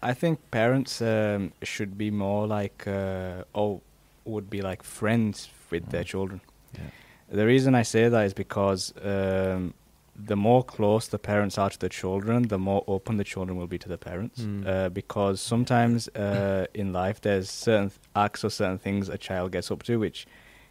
[0.02, 3.80] I think parents um, should be more like, uh, or
[4.28, 6.06] would be like friends with their Mm.
[6.12, 6.40] children.
[6.74, 6.90] Yeah.
[7.30, 9.74] The reason I say that is because um,
[10.16, 13.66] the more close the parents are to the children, the more open the children will
[13.66, 14.40] be to the parents.
[14.40, 14.66] Mm.
[14.66, 19.52] Uh, because sometimes uh, in life, there's certain th- acts or certain things a child
[19.52, 20.26] gets up to which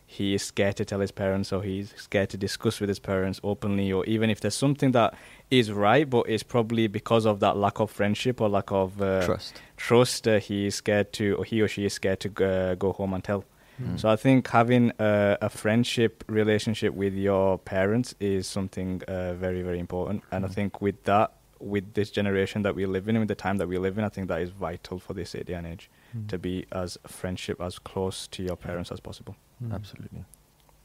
[0.10, 3.40] he is scared to tell his parents or he's scared to discuss with his parents
[3.44, 5.14] openly, or even if there's something that
[5.52, 9.26] is right, but it's probably because of that lack of friendship or lack of uh,
[9.26, 9.62] Trust.
[9.76, 12.94] trust, uh, he is scared to, or he or she is scared to uh, go
[12.94, 13.44] home and tell.
[13.84, 14.00] Mm.
[14.00, 19.62] So I think having a, a friendship relationship with your parents is something uh, very
[19.62, 20.54] very important, and I Mm.
[20.54, 23.78] think with that, with this generation that we live in, with the time that we
[23.78, 26.28] live in, I think that is vital for this day and age Mm.
[26.30, 29.36] to be as friendship as close to your parents as possible.
[29.64, 29.74] Mm.
[29.74, 30.24] Absolutely.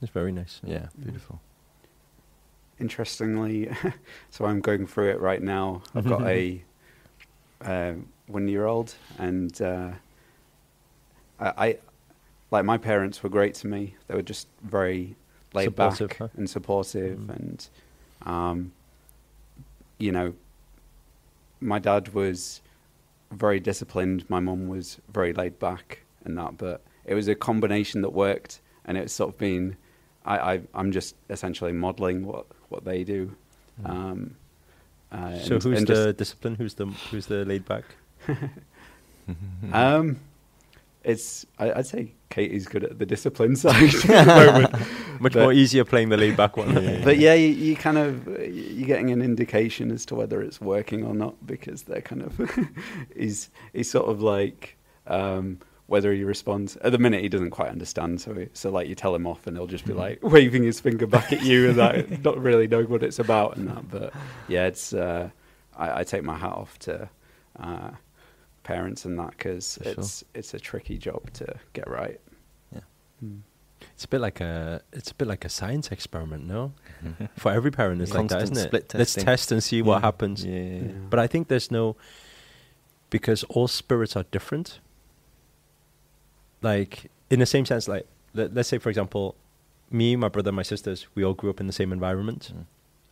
[0.01, 0.61] It's very nice.
[0.65, 1.41] Yeah, beautiful.
[2.81, 3.71] Interestingly,
[4.31, 5.83] so I'm going through it right now.
[5.95, 6.63] I've got a
[7.65, 7.93] uh,
[8.27, 9.91] one-year-old, and uh,
[11.39, 11.77] I, I
[12.51, 13.95] like my parents were great to me.
[14.09, 15.15] They were just very
[15.55, 16.29] laid Supportive, back huh?
[16.37, 17.37] and supportive, Mm.
[17.37, 17.69] and
[18.25, 18.73] um,
[19.99, 20.35] you know,
[21.61, 22.61] my dad was
[23.31, 24.29] very disciplined.
[24.29, 28.61] My mum was very laid back and that, but it was a combination that worked,
[28.85, 29.77] and it's sort of been.
[30.25, 33.35] I, I I'm just essentially modelling what what they do.
[33.83, 33.91] Mm.
[33.91, 34.37] Um,
[35.11, 36.55] uh, so and- who's and the just- discipline?
[36.57, 37.85] Who's the who's the laid back?
[39.73, 40.19] Um,
[41.05, 44.87] it's I, I'd say Katie's good at the discipline side the.
[45.21, 46.75] Much But- more easier playing the laid back one.
[47.05, 51.05] But yeah, you, you kind of you're getting an indication as to whether it's working
[51.05, 52.41] or not because they're kind of
[53.17, 54.77] he's he's sort of like
[55.07, 58.21] um, whether he responds at the minute he doesn't quite understand.
[58.21, 60.81] So he, so like you tell him off and he'll just be like waving his
[60.81, 63.91] finger back at you and that not really knowing what it's about and that.
[63.91, 64.13] But
[64.49, 65.31] yeah, it's uh,
[65.77, 67.09] I, I take my hat off to.
[67.59, 67.91] Uh,
[68.63, 69.93] parents and that because For sure.
[69.99, 72.21] it's it's a tricky job to get right
[72.73, 72.81] Yeah.
[73.25, 73.41] Mm.
[73.95, 76.73] It's a bit like a it's a bit like a science experiment, no?
[77.37, 78.69] For every parent, it's like that, Constant isn't it?
[78.69, 80.45] split Let's test and see what happens.
[80.45, 80.81] Yeah, yeah, yeah.
[80.83, 80.93] Yeah.
[81.11, 81.97] But I think there's no
[83.11, 84.79] because all spirits are different.
[86.63, 89.35] Like in the same sense, like let, let's say for example,
[89.91, 92.53] me, my brother, my sisters, we all grew up in the same environment.
[92.55, 92.65] Mm.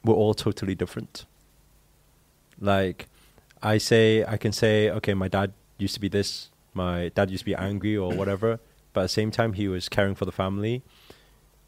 [0.04, 1.26] We're all totally different.
[2.58, 3.08] Like
[3.62, 6.50] I say, I can say, okay, my dad used to be this.
[6.72, 8.60] My dad used to be angry or whatever,
[8.92, 10.82] but at the same time, he was caring for the family,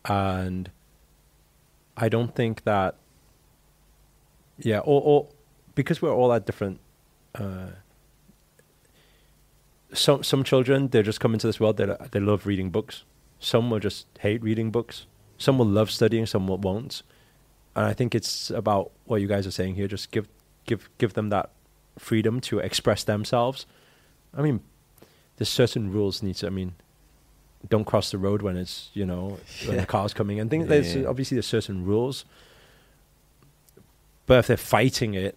[0.04, 0.70] and
[1.96, 2.96] I don't think that.
[4.58, 5.28] Yeah, or, or
[5.74, 6.78] because we're all at different.
[7.34, 7.70] Uh,
[9.92, 13.04] some some children they just come into this world they they love reading books.
[13.38, 15.06] Some will just hate reading books.
[15.38, 16.26] Some will love studying.
[16.26, 17.02] Some will won't.
[17.74, 19.88] And I think it's about what you guys are saying here.
[19.88, 20.28] Just give
[20.66, 21.50] give give them that
[21.98, 23.66] freedom to express themselves.
[24.36, 24.60] I mean,
[25.36, 26.46] there's certain rules need to.
[26.46, 26.74] I mean,
[27.68, 29.80] don't cross the road when it's you know when Yeah.
[29.82, 30.38] the car's coming.
[30.38, 32.24] And things there's obviously there's certain rules.
[34.26, 35.36] But if they're fighting it,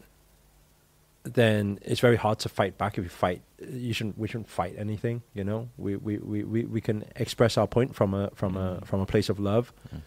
[1.23, 2.97] then it's very hard to fight back.
[2.97, 4.17] If you fight, you shouldn't.
[4.17, 5.21] We shouldn't fight anything.
[5.33, 8.77] You know, we we, we, we, we can express our point from a from a
[8.81, 8.85] Mm.
[8.85, 9.71] from a place of love.
[9.93, 10.01] Mm.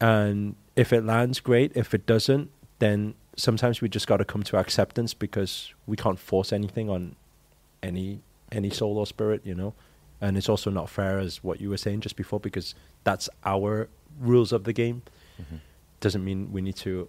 [0.00, 1.72] And if it lands, great.
[1.74, 6.18] If it doesn't, then sometimes we just got to come to acceptance because we can't
[6.18, 7.16] force anything on
[7.82, 8.20] any
[8.52, 9.40] any soul or spirit.
[9.44, 9.74] You know,
[10.20, 12.74] and it's also not fair as what you were saying just before because
[13.04, 13.88] that's our
[14.20, 15.02] rules of the game.
[15.40, 15.60] Mhm.
[16.00, 17.08] Doesn't mean we need to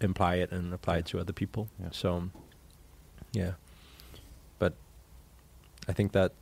[0.00, 1.68] imply it and apply it to other people.
[1.80, 1.88] Yeah.
[1.92, 2.30] So,
[3.32, 3.52] yeah.
[5.90, 6.32] I think that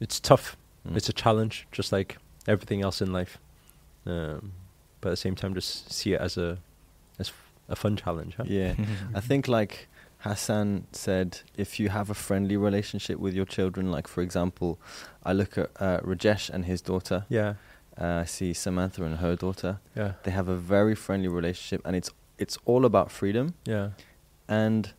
[0.00, 0.56] it's tough.
[0.88, 0.96] Mm.
[0.96, 2.16] It's a challenge, just like
[2.48, 3.38] everything else in life.
[4.06, 4.52] Um,
[5.00, 6.58] but at the same time, just see it as a
[7.18, 7.32] as
[7.68, 8.36] a fun challenge.
[8.36, 8.44] Huh?
[8.46, 8.74] Yeah,
[9.14, 9.88] I think like
[10.20, 14.78] Hassan said, if you have a friendly relationship with your children, like for example,
[15.22, 17.26] I look at uh, Rajesh and his daughter.
[17.28, 17.54] Yeah.
[18.00, 19.80] Uh, I see Samantha and her daughter.
[19.94, 20.12] Yeah.
[20.22, 23.52] They have a very friendly relationship, and it's it's all about freedom.
[23.66, 23.90] Yeah.
[24.48, 24.92] And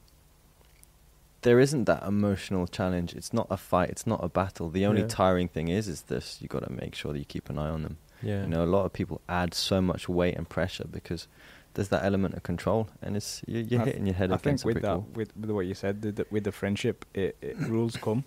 [1.47, 3.09] there isn't that emotional challenge.
[3.19, 3.89] It's not a fight.
[3.89, 4.69] It's not a battle.
[4.69, 5.07] The only Yeah.
[5.23, 7.69] tiring thing is, is this: you got to make sure that you keep an eye
[7.77, 7.97] on them.
[8.21, 8.41] Yeah.
[8.43, 11.27] You know, a lot of people add so much weight and pressure because
[11.73, 14.63] there's that element of control, and it's you, you're hitting your head I against think
[14.63, 15.07] a with brick that, wall.
[15.19, 18.23] with, with what you said, the, the, with the friendship, it, it rules come.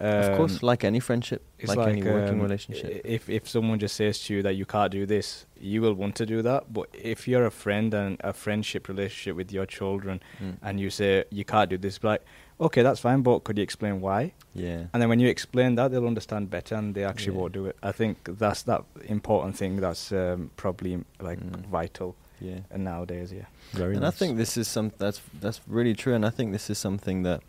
[0.00, 3.00] Of course, Um, like any friendship, it's like, any working um, relationship.
[3.04, 6.14] If if someone just says to you that you can't do this, you will want
[6.16, 6.72] to do that.
[6.72, 10.56] But if you're a friend and a friendship relationship with your children, Mm.
[10.62, 12.20] and you say you can't do this, like,
[12.60, 14.32] okay, that's fine, but could you explain why?
[14.54, 17.40] yeah, And then when you explain that, they'll understand better, and they actually Yeah.
[17.40, 17.76] won't do it.
[17.82, 21.66] I think that's that important thing that's um, probably like Mm.
[21.70, 22.60] vital yeah.
[22.74, 23.32] uh, nowadays.
[23.32, 23.46] Yeah.
[23.72, 24.14] Very and nice.
[24.14, 27.22] I think this is some that's that's really true, and I think this is something
[27.24, 27.40] that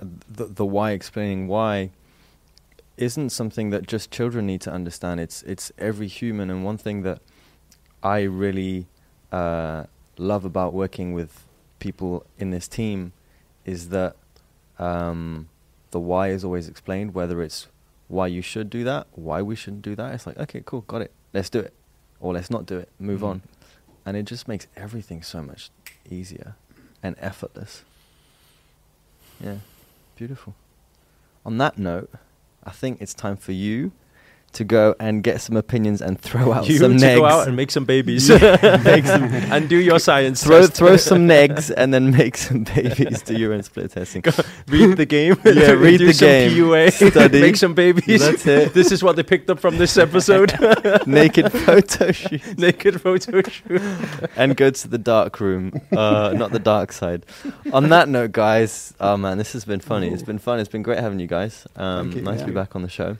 [0.00, 1.90] the the why explaining why
[2.96, 5.20] isn't something that just children need to understand.
[5.20, 7.20] It's it's every human, and one thing that
[8.02, 8.86] I really
[9.32, 9.84] uh,
[10.18, 11.44] love about working with
[11.78, 13.12] people in this team
[13.64, 14.16] is that
[14.78, 15.48] um,
[15.90, 17.68] the why is always explained, whether it's
[18.08, 20.14] why you should do that, why we shouldn't do that.
[20.14, 21.10] It's like, okay, cool, got it.
[21.34, 21.72] Let's do it.
[22.20, 22.88] Or let's not do it.
[22.98, 23.28] Move Mhm.
[23.28, 23.42] on.
[24.06, 25.70] And it just makes everything so much
[26.08, 26.54] easier
[27.02, 27.82] and effortless.
[29.40, 29.56] Yeah,
[30.16, 30.54] beautiful.
[31.44, 32.10] On that note,
[32.64, 33.92] I think it's time for you
[34.56, 37.16] to go and get some opinions and throw out you some negs.
[37.16, 40.42] go out and make some babies Make some- and do your science.
[40.44, 43.22] throw throw some negs and then make some babies.
[43.22, 44.22] Do own split testing.
[44.68, 45.36] read the game.
[45.44, 46.50] Yeah, read the game.
[46.52, 47.10] PUA.
[47.10, 47.40] Study.
[47.40, 48.20] make some babies.
[48.20, 48.74] That's it.
[48.74, 50.52] this is what they picked up from this episode.
[51.06, 52.58] Naked photo shoot.
[52.58, 53.80] Naked photo shoot.
[54.36, 57.24] and go to the dark room, uh, not the dark side.
[57.72, 60.08] On that note, guys, oh man, this has been funny.
[60.08, 60.58] It's been fun.
[60.60, 61.66] It's been great having you guys.
[61.76, 62.22] Um, you.
[62.22, 63.16] nice to be back on the show.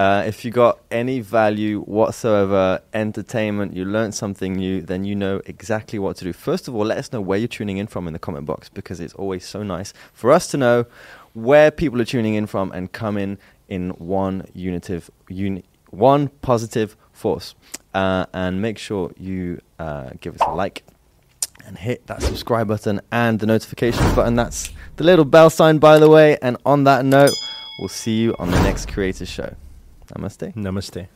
[0.00, 5.42] Uh, if you got any value whatsoever, entertainment, you learned something new, then you know
[5.44, 6.32] exactly what to do.
[6.32, 8.70] First of all, let us know where you're tuning in from in the comment box
[8.70, 10.86] because it's always so nice for us to know
[11.34, 13.36] where people are tuning in from and come in
[13.68, 17.54] in one unitive, uni- one positive force.
[17.92, 20.82] Uh, and make sure you uh, give us a like
[21.66, 24.34] and hit that subscribe button and the notifications button.
[24.34, 26.38] That's the little bell sign, by the way.
[26.40, 27.34] And on that note,
[27.78, 29.56] we'll see you on the next Creator Show.
[30.14, 30.52] Namaste.
[30.56, 31.08] Namaste.